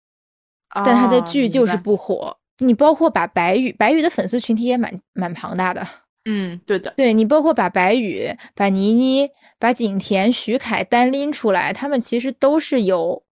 [0.72, 2.36] 但他的剧就是不火。
[2.58, 5.86] 你包括把白宇，白宇的粉丝群体也蛮蛮庞大的。
[6.26, 6.92] 嗯，对的。
[6.96, 13.24] 对你包括把白宇、把倪妮、把景甜、徐凯单拎出来，他们其实都是有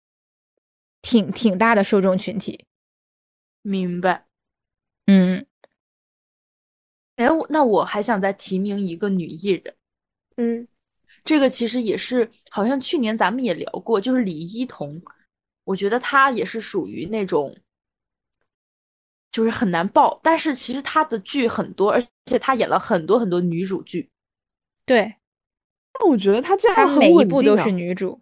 [1.03, 2.65] 挺挺大的受众群体。
[3.63, 4.25] 明白。
[5.07, 5.45] 嗯。
[7.19, 9.75] 哎，那我还想再提名一个女艺人。
[10.37, 10.67] 嗯，
[11.25, 15.03] 这个其实也是，好像去年咱们也聊过，就是李一桐。
[15.65, 17.55] 我觉得她也是属于那种。
[19.31, 24.09] 就是很难爆，但是其实她的剧很多，而且她演了很多很多女主剧。
[24.87, 25.15] 对，
[25.93, 28.19] 但我觉得她这样每一部都是女主。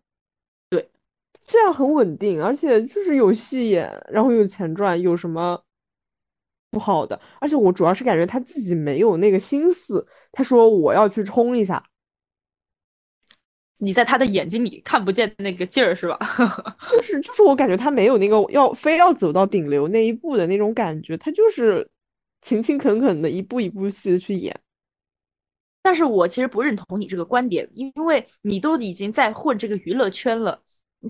[0.69, 0.91] 对，
[1.41, 5.63] 这样很稳定，而且就是有戏演，然后有钱赚，有什么
[6.71, 7.19] 不好的？
[7.41, 11.83] 而且我主要是感觉他自己没有那个心思，他说我要去冲一下。
[13.79, 16.19] 你在他的眼睛里看不见那个劲儿是吧？
[16.93, 21.87] 就 是就是，我感觉他没有那个要非要走到顶流那一步的那种感觉，他就是
[22.41, 24.59] 勤勤恳恳的一步一步戏的去演。
[25.83, 30.59] 但是我其实不认同你这个观点，因为你都已经在混这个娱乐圈了，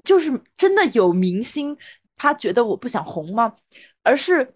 [0.02, 1.74] 就是真的有明星
[2.16, 3.54] 他觉得我不想红吗？
[4.02, 4.46] 而是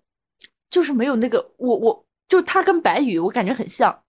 [0.71, 4.03] 就是没有那个我我就他跟白宇我感觉很像，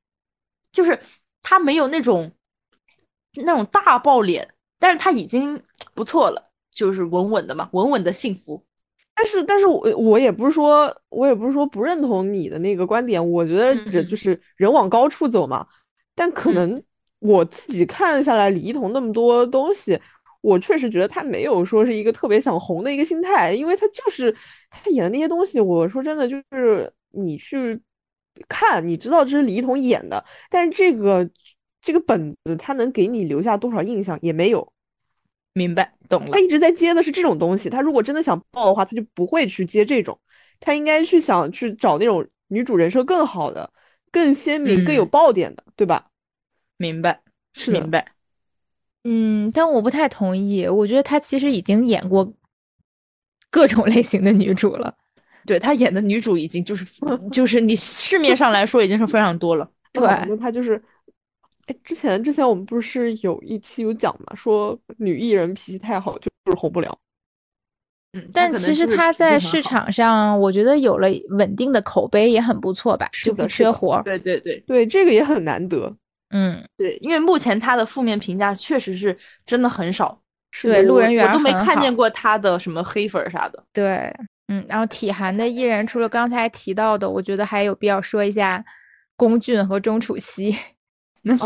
[0.71, 0.97] 就是
[1.43, 2.31] 他没有那种。
[3.45, 4.45] 那种大爆脸，
[4.77, 8.61] 但是他已经不错了，就是稳稳的嘛，稳稳的幸福。
[9.15, 13.31] 但是，但是我我也不是说，我也不是说不认同你的那个观点。
[13.31, 15.65] 我觉得这就是人往高处走嘛。
[16.13, 16.83] 但可能
[17.19, 19.97] 我自己看下来，李一桐那么多东西，
[20.41, 24.35] 我确实觉得他没有说是一个特别想红的一个心态，因为他就是
[24.69, 27.79] 他演的那些东西，我说真的就是你去
[28.47, 31.29] 看，你知道这是李一桐演的，但是这个。
[31.83, 34.71] 这个本子他能给你留下多少印象也没有，
[35.53, 36.29] 明白懂了。
[36.31, 40.15] 他一直在接的是这种东西，他如果真的想爆的话，他就不会去接这种，
[40.59, 43.67] 他应该去想去找那种女主人设更好的、
[44.11, 46.05] 更鲜明、更有爆点的，对吧？
[46.77, 47.23] 明白，
[47.53, 48.05] 是明白。
[49.03, 52.31] 嗯，但我不太同意，我觉得她其实已经演过
[53.49, 54.93] 各种类型的女主了。
[55.45, 56.85] 对她演的女主已经就是
[57.31, 59.69] 就是你市面上来说已经是非常多了。
[59.91, 60.81] 对，她就是。
[61.67, 66.97] 哎，之前之前我们不是有一期有讲嘛，说女艺人脾气太好就是红不了。
[68.13, 74.01] 嗯，但其实她在市场上，我觉得有了稳定的口碑也很不错吧，是不缺活。
[74.03, 75.95] 对对对对，这个也很难得。
[76.31, 80.21] 嗯，对，因为目前他的负面评价确实是真的很少。
[80.61, 83.63] 对，路人缘我都没看见过他的什么黑粉啥的。
[83.71, 84.13] 对，
[84.49, 88.63] 嗯，然后体寒的艺人，除了刚才提到的，我觉得还有必要说一下
[89.15, 90.53] 龚俊和钟楚曦。
[91.23, 91.37] 那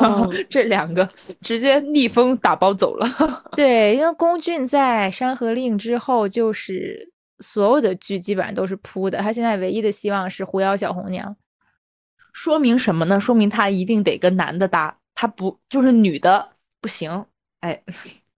[0.49, 1.07] 这两个
[1.41, 3.07] 直接逆风打包走了。
[3.55, 11.29] 对，因为龚俊在《山河令》之后，就是所有的剧基本上都是扑的，他现在唯一的希望是《狐妖小红娘》。
[12.35, 13.17] 说明什么呢？
[13.17, 16.49] 说明他一定得跟男的搭，他不就是女的
[16.81, 17.25] 不行。
[17.61, 17.81] 哎，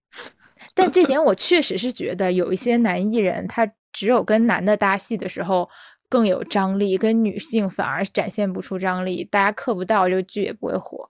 [0.76, 5.68] 但这点我确实是觉得有一些男艺人，他只有跟男的搭戏的时候
[6.08, 11.10] 更有张力，跟女性反而展现不出张力，大家磕不到，这个剧也不会火。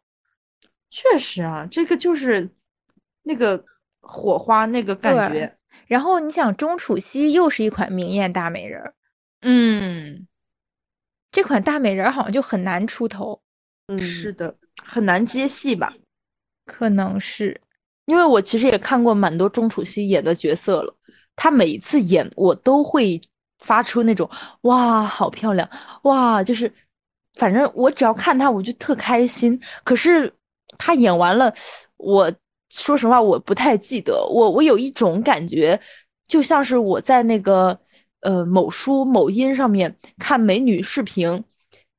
[0.89, 2.49] 确实啊，这个就是
[3.23, 3.61] 那个
[3.99, 5.53] 火花那个感觉。
[5.87, 8.93] 然后你想，钟楚曦又是一款明艳大美人，
[9.41, 10.25] 嗯。
[11.37, 13.39] 这款大美人好像就很难出头，
[13.89, 15.93] 嗯，是的，很难接戏吧？
[16.65, 17.61] 可能是，
[18.07, 20.91] 因为我其实也看过蛮多钟楚曦演的角色了，
[21.35, 23.21] 她每一次演我都会
[23.59, 24.27] 发出那种
[24.61, 25.69] 哇，好漂亮，
[26.05, 26.73] 哇，就是
[27.35, 29.61] 反正我只要看她我就特开心。
[29.83, 30.33] 可是
[30.75, 31.53] 她演完了，
[31.97, 32.33] 我
[32.71, 35.79] 说实话我不太记得，我我有一种感觉，
[36.27, 37.77] 就像是我在那个。
[38.21, 41.43] 呃，某书、某音上面看美女视频，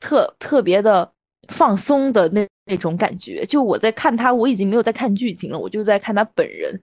[0.01, 1.11] 特特别的
[1.49, 3.45] 放松的那那种感觉。
[3.47, 6.79] 就我在看她，我已经没有在看剧情了，我就在看她本人，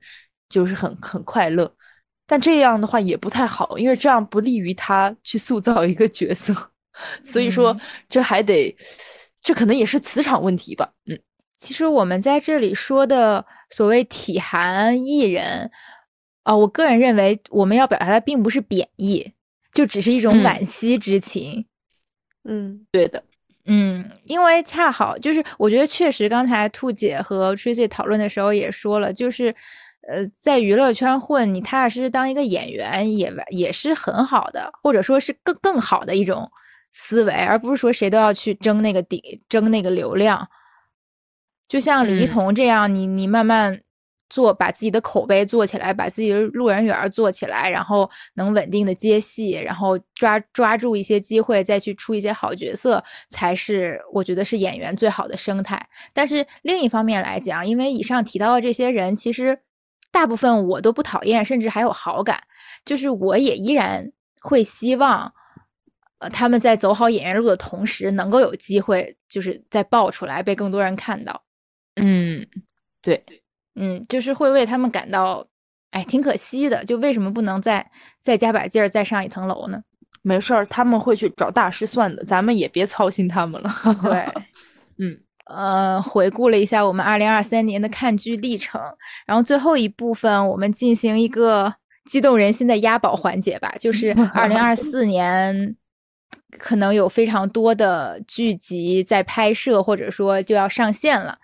[0.48, 1.72] 就是很很快乐。
[2.26, 6.54] 但这样的话也不太好，因为这样不利于她去塑造一个角色。
[7.26, 7.78] 所以说，
[8.08, 8.76] 这还得，
[9.44, 10.90] 这可能也是磁场问题吧。
[11.08, 11.20] 嗯，
[11.60, 15.70] 其实我们在这里说的所谓体寒艺人。
[16.46, 19.34] 啊，我个人认为我们要表达的并不是贬义，
[19.74, 21.66] 就只是一种惋惜之情。
[22.44, 23.24] 嗯，对的，
[23.66, 29.56] 嗯，因为恰好就是我觉得确实，刚才兔姐和 Tracy 讨论的时候也说了，就是
[30.08, 36.48] 呃，在娱乐圈混，你踏踏实实当一个演员也也是很好的，或者说是更更好的一种
[36.94, 39.20] 思维，而不是说谁都要去争那个顶，
[39.50, 40.48] 争那个流量。
[41.68, 43.82] 就像李一桐这样，你你慢慢。
[44.30, 55.88] 做把自己的口碑做起来，把自己的路人缘做起来，然后能稳定的接戏，然后抓抓住一些机会，再去出一些好角色，才是我觉得是演员最好的生态。
[56.14, 59.60] 但是另一方面来讲，因为以上提到的这些人，其实
[60.12, 62.42] 大部分我都不讨厌，甚至还有好感，
[62.84, 64.12] 就是我也依然
[64.42, 65.32] 会希望，
[66.20, 71.44] 呃，他们在走好演员路的同时，能够有机会，就是再爆出来，被更多人看到。
[71.96, 72.46] 嗯，
[73.02, 73.24] 对。
[73.76, 75.46] 嗯，就是会为他们感到，
[75.92, 76.84] 哎，挺可惜的。
[76.86, 77.86] 就为什么不能再
[78.22, 79.82] 再加把劲儿，再上一层楼呢？
[80.22, 83.70] 没事儿，他们会去找大师算的，咱们也别操心他们了。
[84.02, 84.26] 对，
[84.98, 85.16] 嗯，
[85.46, 88.82] 呃，回顾了一下我们二零二三年的看剧历程，
[89.28, 91.72] 然后最后一部分我们进行一个
[92.10, 95.76] 激动人心的押宝环节吧，就 是二零二四年
[96.58, 101.38] 可能有非常多的剧集在拍摄，或者说就要上线了。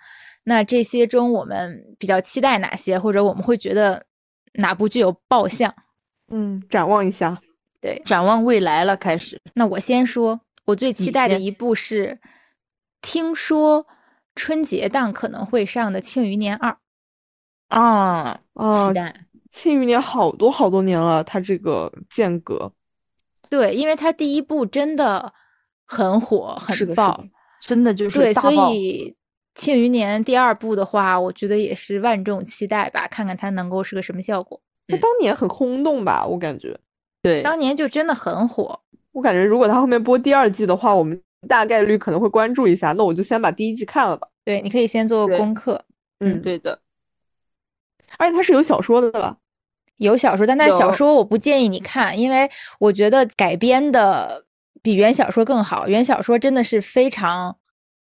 [0.43, 4.03] 那这些中，我们比较期待哪些，或者我们会觉得
[4.53, 5.71] 哪部具有爆相？
[6.29, 7.39] 嗯，展望一下，
[7.79, 8.97] 对，展望未来了。
[8.97, 12.19] 开始，那我先说，我最期待的一部是，
[13.01, 13.85] 听说
[14.33, 16.71] 春节档可能会上的《庆余年二》
[17.67, 18.41] 啊，
[18.87, 19.13] 期待
[19.51, 22.73] 《庆余年》好多好多年了，它这个间隔，
[23.47, 25.31] 对，因为它第一部真的
[25.85, 27.23] 很火，很爆，
[27.61, 29.11] 真的就是对，所以。
[29.53, 34.59] 《庆余年》第二部的话，我觉得也是万众期待吧，看看它能够是个什么效果。
[34.87, 36.77] 它当年很轰动吧，我感觉。
[37.21, 38.79] 对，当年就真的很火。
[39.11, 42.93] 我感觉如果它后面播第二季的话，我们大概率可能会关注一下。
[42.93, 44.27] 那我就先把第一季看了吧。
[44.43, 45.83] 对，你可以先做功课。
[46.19, 46.79] 嗯，对的。
[48.17, 49.37] 而且它是有小说的吧？
[49.97, 52.49] 有小说，但那小说我不建议你看，因为
[52.79, 54.45] 我觉得改编的
[54.81, 55.87] 比原小说更好。
[55.87, 57.57] 原小说真的是非常。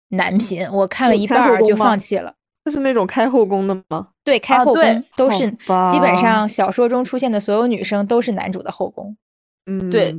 [0.09, 2.33] 男频，我看了一半就放弃了。
[2.65, 4.09] 就是那种开后宫的吗？
[4.25, 9.15] 对，开后宫都是基本上小说中出现的所有女生都是男主的后宫。
[9.65, 10.13] 嗯，对。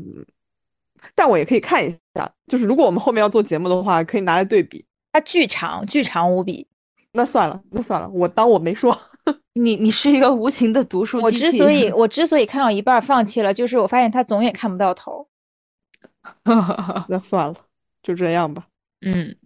[1.15, 4.85] 但我也可以看一下，就是如果我们后面要做节目的话，可以拿来对比。
[5.13, 6.67] 它巨长，巨长无比。
[7.13, 8.99] 那算了，那算了，我当我没说。
[9.53, 11.45] 你你是一个无情的读书机器。
[11.45, 15.29] 我之所以我之所以看到一半放弃了，就是我发现他总也看不到头。
[17.09, 17.55] 那算了，
[18.03, 18.67] 就这样吧。
[19.03, 19.37] 嗯。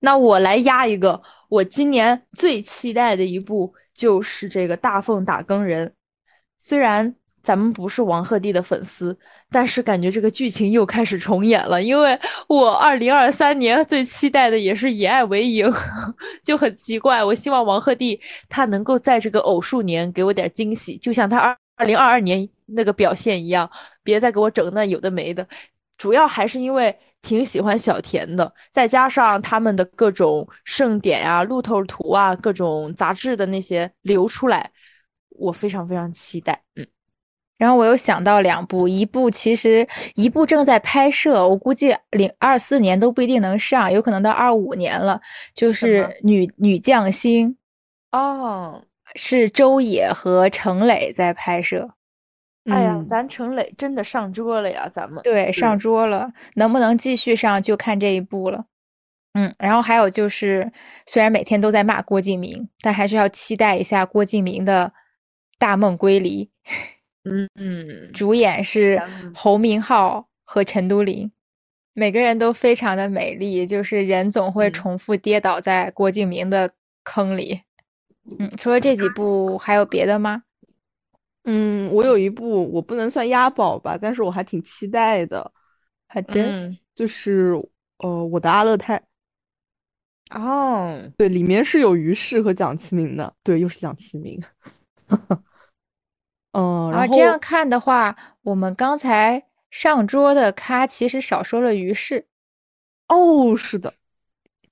[0.00, 5.86] 那我来压一个，我今年最期待的一部就是这个《大奉打更人》。
[6.58, 9.18] 虽然咱们不是王鹤棣的粉丝，
[9.50, 11.82] 但是感觉这个剧情又开始重演了。
[11.82, 15.66] 因为我二零二三年最期待的也是《以爱为营》，
[16.44, 17.24] 就很奇怪。
[17.24, 23.70] 我希望王鹤棣他能够在这个偶数年给我点惊喜，就像他二二零二二年那个表现一样，
[24.02, 25.46] 别再给我整那有的没的。
[25.96, 34.70] 主要还是因为挺喜欢小田的，再加上他们的各种盛典呀、路透图啊、各种杂志的那些流出来，
[35.30, 36.62] 我非常非常期待。
[36.76, 36.86] 嗯。
[37.58, 45.20] 然后我又想到两部，一部其实一部正在拍摄，我估计零二四年都不一定能上，有可能到二五年了。
[45.54, 47.54] 就是女女将星，
[48.12, 48.82] 哦，
[49.14, 51.90] 是周也和程磊在拍摄。
[52.66, 58.66] 哎呀，咱陈磊真的上桌了呀，咱们对上桌了，能不能继续上就看这一步了。
[59.32, 60.70] 嗯，然后还有就是，
[61.06, 64.92] 虽然每天都在骂郭敬明，但还是要期待一下郭敬明的
[65.58, 66.50] 大梦归离。
[67.24, 69.00] 嗯嗯， 主演是
[69.34, 71.30] 侯明昊和陈都灵，
[71.94, 76.70] 每个人都非常的美丽，就是人总会重复跌倒在郭敬明的
[77.04, 77.62] 坑里。
[78.38, 80.42] 嗯，除了这几部，还有别的吗？
[81.44, 85.52] 嗯，我有一部，我不能算押宝吧，但是我还挺期待的。
[86.08, 87.54] 好的，嗯就是
[87.98, 89.02] 呃，我的阿勒泰。
[90.30, 94.40] 哦，对，里面是有于适和蒋奇明的，对，又是蒋奇明。
[96.52, 102.26] 嗯，然后这样看的话，我们刚才上桌的咖其实少说了于适。
[103.08, 103.94] 哦，是的，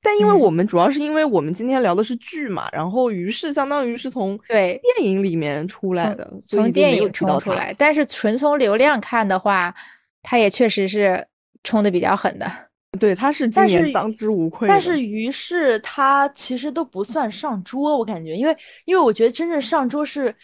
[0.01, 7.75] 但因为我们主要是因为我们今天聊的是剧嘛，然后于是相当于是从对电影里面出来的，从电影冲出来。
[7.77, 9.75] 但是纯从流量看的话，
[10.23, 11.27] 他也确实是
[11.65, 12.51] 冲的比较狠的。
[12.99, 14.69] 对，他是今年当之无愧。
[14.69, 20.35] 但是于是他其实都不算上桌，我感觉，因为因为我觉得真正上桌是。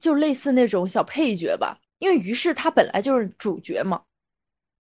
[0.00, 4.00] 就类似那种小配角吧，因为于是他本来就是主角嘛。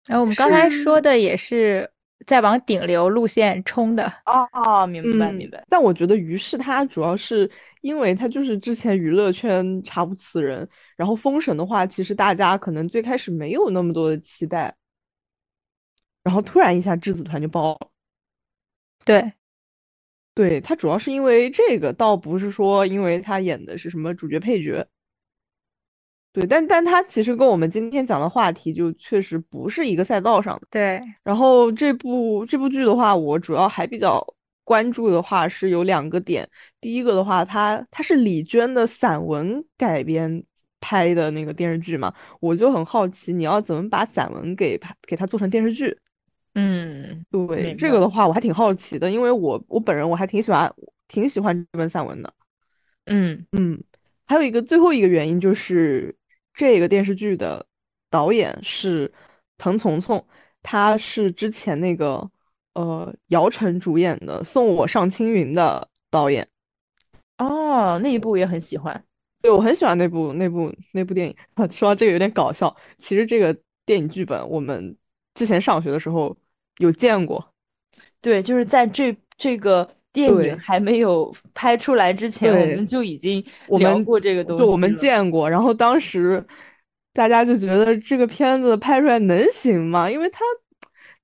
[0.04, 1.90] 然后我们刚才说的也是
[2.26, 4.06] 在往顶流路线冲的。
[4.26, 5.64] 哦哦，明白明白。
[5.68, 7.50] 但我觉得于是他主要是
[7.80, 14.74] 因为他就是之前娱乐圈查无此人，然后封神的话，其实大家可能最开始没有那么多的期待，
[16.22, 17.90] 然后突然一下质子团就爆了。
[19.04, 19.32] 对。
[20.34, 24.86] 对他主要是因为这个，倒不是说因为他演的是什么主角配角。
[26.32, 30.66] 对，但但它其实跟我们今天讲的话题就确实不是一个赛道上的。
[30.70, 34.24] 对，然后这部这部剧的话，我主要还比较
[34.62, 36.48] 关注的话是有两个点。
[36.80, 40.44] 第一个的话，它它是李娟的散文改编
[40.80, 45.96] 拍的那个电视剧嘛，我就很好奇你要怎么把散文给拍给它做成电视剧。
[46.54, 50.72] 嗯，对，这个的话我还挺好奇的，因为我我本人我还挺喜欢
[51.08, 52.32] 挺喜欢这本散文的。
[53.06, 53.82] 嗯嗯，
[54.28, 56.14] 还有一个最后一个原因就是。
[56.54, 57.64] 这个电视剧的
[58.10, 59.12] 导演是
[59.58, 60.26] 滕从从，
[60.60, 62.28] 他是之前那个
[62.74, 66.48] 呃姚晨主演的《送我上青云》的导演。
[67.36, 69.04] 哦，那一部也很喜欢。
[69.40, 71.36] 对，我很喜欢那部那部那部电影。
[71.70, 73.56] 说到这个有点搞笑，其实这个
[73.86, 74.96] 电影剧本我们
[75.34, 76.36] 之前上学的时候
[76.78, 77.54] 有见过。
[78.20, 79.88] 对，就是在这这个。
[80.12, 83.44] 电影还没有拍出来之前，我们就已经
[83.78, 85.48] 聊过这个东西，就我们见过。
[85.48, 86.44] 然后当时
[87.12, 90.10] 大家就觉得这个片子拍出来能行吗？
[90.10, 90.40] 因为它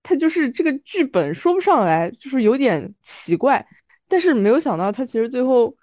[0.03, 3.67] 它就是这个剧本说不上来，就是有点奇怪。
[4.07, 5.75] 但是没有想到，它其实最后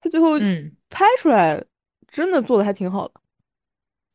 [0.00, 0.38] 它最后
[0.88, 1.62] 拍出来
[2.06, 3.14] 真的做的还挺好的。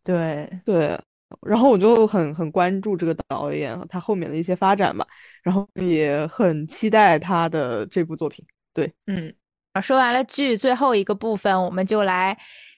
[0.01, 0.99] 对对，
[1.41, 5.05] 然后我就很很关注这个导演和他后面的一些发展吧。
[5.43, 8.45] 然后也很期待他的这部作品。
[8.73, 9.33] 对，嗯，
[9.81, 12.37] 说完了剧最后一个部分，我们就来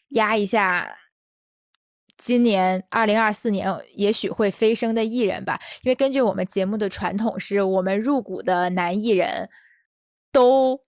[0.09, 0.87] 压一下
[2.17, 5.59] 今年二零二四年也许会飞升的艺人吧。
[5.83, 9.49] 因为根据我们节目的传统，是我们入股的男艺人
[10.31, 10.79] 都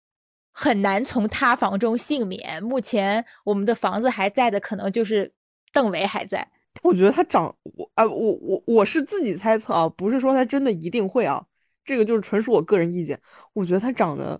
[0.51, 2.61] 很难从塌房中幸免。
[2.61, 5.33] 目前我们的房子还在的，可能就是
[5.71, 6.47] 邓为还在。
[6.81, 11.45] 我觉得他长我啊，我我我是自己猜测啊，不是说他真的一定会啊。
[11.85, 13.19] 这个就是纯属我个人意见，
[13.51, 14.39] 我觉得他长得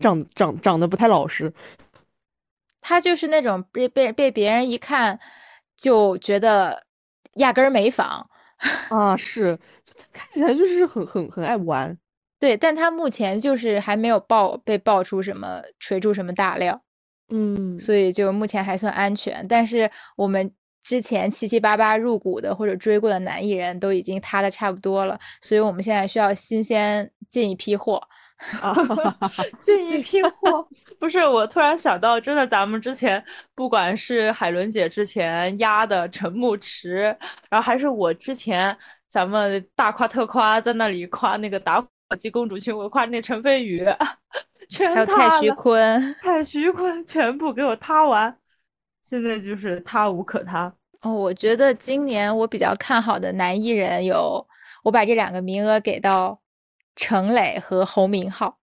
[0.00, 1.52] 长长长得不太老实，
[2.80, 5.20] 他就是那种被被被别人一看
[5.76, 6.84] 就觉得
[7.34, 8.28] 压根儿没仿
[8.88, 9.56] 啊，是，
[9.86, 11.96] 他看起来就是很很很爱玩，
[12.40, 16.82] 对，但他目前就是还没有爆被爆出什么锤出什么大料，
[17.28, 20.52] 嗯，所以就目前还算安全，但是我们。
[20.82, 28.02] 之前七七八八入股的或者追过的男艺人都已经塌的差不多了，所以我们现在需要新鲜进一批货。
[28.60, 28.74] 啊，
[29.60, 30.66] 进一批货。
[30.98, 33.22] 不是，我突然想到，真的，咱们之前
[33.54, 37.16] 不管是海伦姐之前压的陈牧驰，
[37.48, 38.76] 然后还是我之前
[39.08, 43.86] 咱们大夸特夸在那里夸那个打火机公主裙，我夸那陈飞宇，
[44.68, 48.36] 全还有蔡徐坤，蔡徐坤全部给我塌完，
[49.02, 50.74] 现在就是他无可他。
[51.00, 54.46] 哦，我觉得今年我比较看好的男艺人有，
[54.84, 56.40] 我把这两个名额给到
[56.94, 58.58] 陈磊和侯明昊。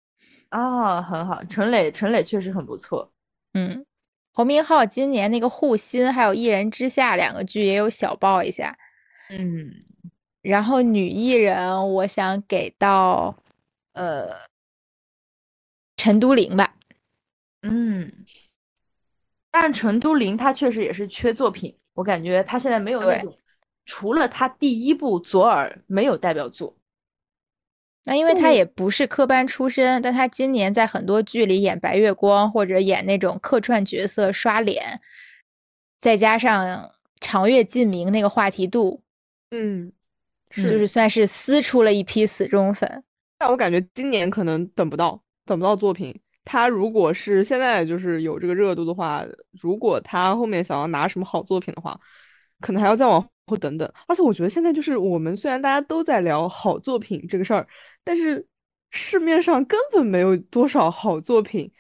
[0.49, 3.11] 啊，很好，陈磊，陈磊确实很不错。
[3.53, 3.85] 嗯，
[4.33, 8.77] 侯明昊今年那个《护心》还有《一人之下》两个剧也有小爆一下。
[9.29, 9.71] 嗯，
[10.41, 13.35] 然后女艺人，我想给到
[13.93, 14.27] 呃
[15.95, 16.75] 陈都灵吧。
[19.56, 21.76] 嗯，但陈都灵她确实也是缺作品。
[21.94, 23.34] 我感觉他现在没有那种，
[23.86, 26.76] 除了他第一部《左耳》没有代表作。
[28.03, 34.99] 那因为他也不是科班出身，但他今年在很多剧里演白月光或者演那种客串角色刷脸，
[36.02, 36.91] 再加上
[37.22, 39.02] 长月烬明那个话题度，
[39.52, 39.91] 嗯，
[40.52, 43.03] 就是算是撕出了一批死忠粉。
[43.38, 46.19] 但我感觉今年可能等不到，等不到作品。
[46.45, 49.26] 他如果是现在就是有这个热度的话，
[49.59, 51.99] 如果他后面想要拿什么好作品的话，
[52.61, 53.91] 可能还要再往后等等。
[54.07, 57.67] 而且我觉得现在就是我们虽然大家都在聊好作品这个事儿，
[58.03, 58.47] 但是
[58.91, 61.72] 市面上根本没有多少好作品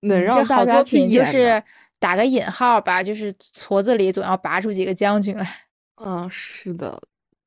[0.00, 1.24] 能让大家去演。
[1.24, 1.62] 就是
[1.98, 5.46] 打个引号吧，就是矬子里总要拔出几个将军来。
[5.96, 7.00] 嗯，是的。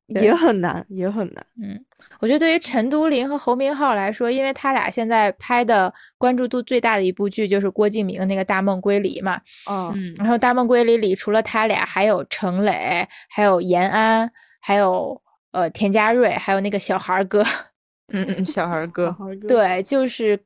[0.07, 1.45] 也很难，也很难。
[1.61, 1.77] 嗯，
[2.21, 9.41] 我觉得对于陈都灵和侯明昊来说，因为他俩现在拍的关注度最大的一部剧就是郭敬明的那个《大梦归离》嘛。
[9.69, 14.31] 嗯，然后《大梦归离》里除了他俩，还有程磊，还有延安，
[14.61, 15.21] 还有
[15.51, 17.43] 呃田家瑞，还有那个小孩哥。
[18.13, 19.13] 嗯嗯，小孩哥。
[19.45, 20.39] 对，就是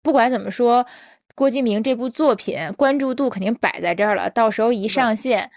[0.00, 0.86] 不管怎么说，
[1.34, 5.50] 郭敬明这部作品关注度肯定摆在这儿了，到时候一上线。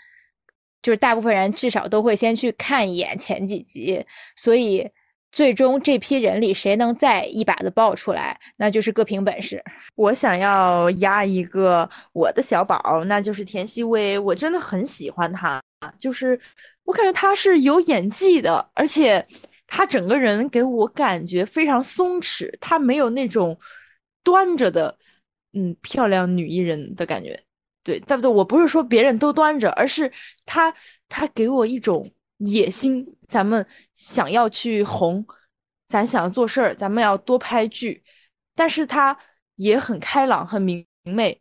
[0.81, 4.03] 就是大部分人至少都会先去看一眼前几集，
[4.35, 4.89] 所以
[5.31, 9.63] 最终这批人里谁能再一把子爆出来，那就是各凭本事。
[9.95, 14.19] 我想要压一个我的小宝，那就是田曦薇。
[14.19, 15.61] 我真的很喜欢她，
[15.97, 16.37] 就是
[16.83, 19.25] 我感觉她是有演技的，而且
[19.67, 23.57] 她整个人给我感觉非常松弛，她没有那种
[24.23, 24.97] 端着的，
[25.53, 27.41] 嗯，漂亮女艺人的感觉。
[27.83, 28.29] 对，对不对？
[28.29, 30.11] 我不是说别人都端着，而是
[30.45, 30.73] 他
[31.09, 35.25] 他给我一种野心，咱们想要去红，
[35.87, 38.03] 咱想要做事儿，咱们要多拍剧，
[38.55, 39.17] 但是他
[39.55, 41.39] 也很开朗，很明媚，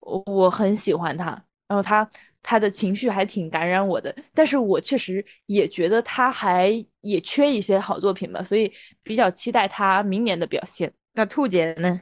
[0.00, 1.26] 我我很喜欢他，
[1.68, 2.08] 然后他
[2.42, 10.90] 他的情绪还挺感染我的，但是我确实也觉得他还也缺一些好作品吧，所以比较期待他明年的表现。
[11.12, 12.00] 那兔姐呢？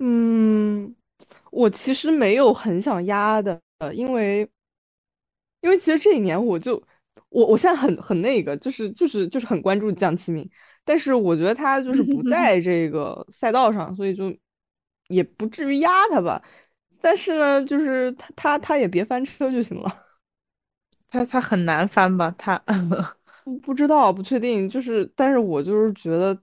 [0.00, 0.96] 嗯。
[1.58, 4.48] 我其实没有很想压的，呃，因为，
[5.60, 6.80] 因为其实这一年我就，
[7.30, 10.48] 我我现在很很那个，就是就是就是很关注江启明，
[10.84, 14.32] 但是我觉得他就是不 在这个赛道上，所以就
[15.08, 16.40] 也不至于压他吧。
[17.00, 20.04] 但是呢，就是他他他也别翻车就行了。
[21.10, 22.32] 他他很难翻吧？
[22.38, 22.56] 他
[23.62, 24.68] 不知道，不确定。
[24.70, 26.38] 就是，但是我就是觉得，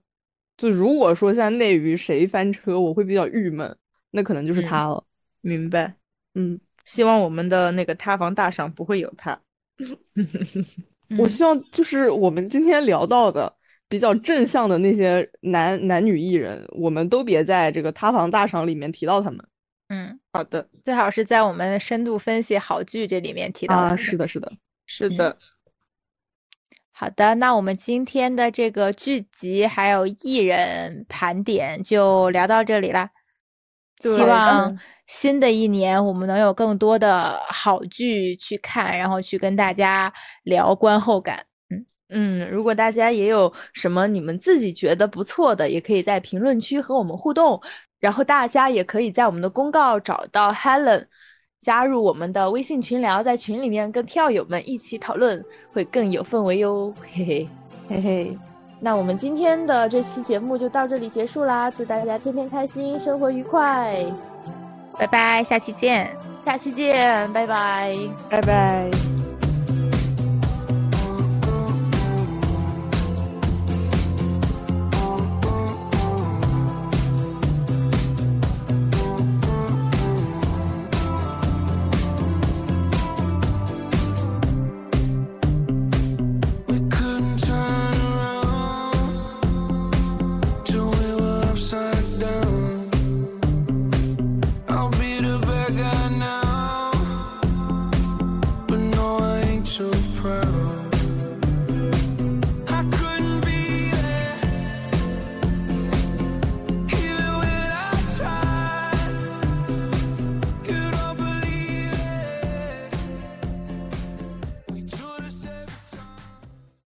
[0.58, 3.74] 就如果说现在内娱谁翻车，我会比较郁闷。
[4.10, 5.04] 那可能就是他了，
[5.40, 5.94] 明白？
[6.34, 9.38] 嗯，希望我们的那个塌房大赏不会有他。
[11.18, 13.54] 我希望就是我们今天聊到的
[13.88, 19.38] 比较正向的那些男男女艺人，我们都别在这个塌房大赏里面提到他们。
[19.88, 23.76] 嗯，好的，最好是在我们深度分析好剧这里面提到。
[23.76, 24.52] 啊，是的，是的，
[24.86, 25.36] 是的。
[26.90, 33.10] 好的，那我们今天的这个剧集还有艺人盘点就聊到这里了。
[34.00, 40.12] 希望新的一年我们能有更多的好剧去看，然后去跟大家
[40.44, 41.44] 聊观后感。
[41.70, 47.60] 嗯嗯，如果大家也有什么你们自己觉得不错的，也可以在评论区和我们互动。
[47.98, 51.06] 然后大家也可以在我们的公告找到 Helen，
[51.60, 55.42] 加入我们的微信群聊，在群里面跟跳友们一起讨论，
[55.72, 56.94] 会更有氛围哟。
[57.00, 57.48] 嘿嘿
[57.88, 58.38] 嘿嘿。
[58.78, 61.70] 那我们今天的这期节目就到这里结束啦！
[61.70, 64.04] 祝大家天天开心，生活愉快，
[64.98, 67.96] 拜拜，下期见，下期见，拜拜，
[68.28, 69.15] 拜拜。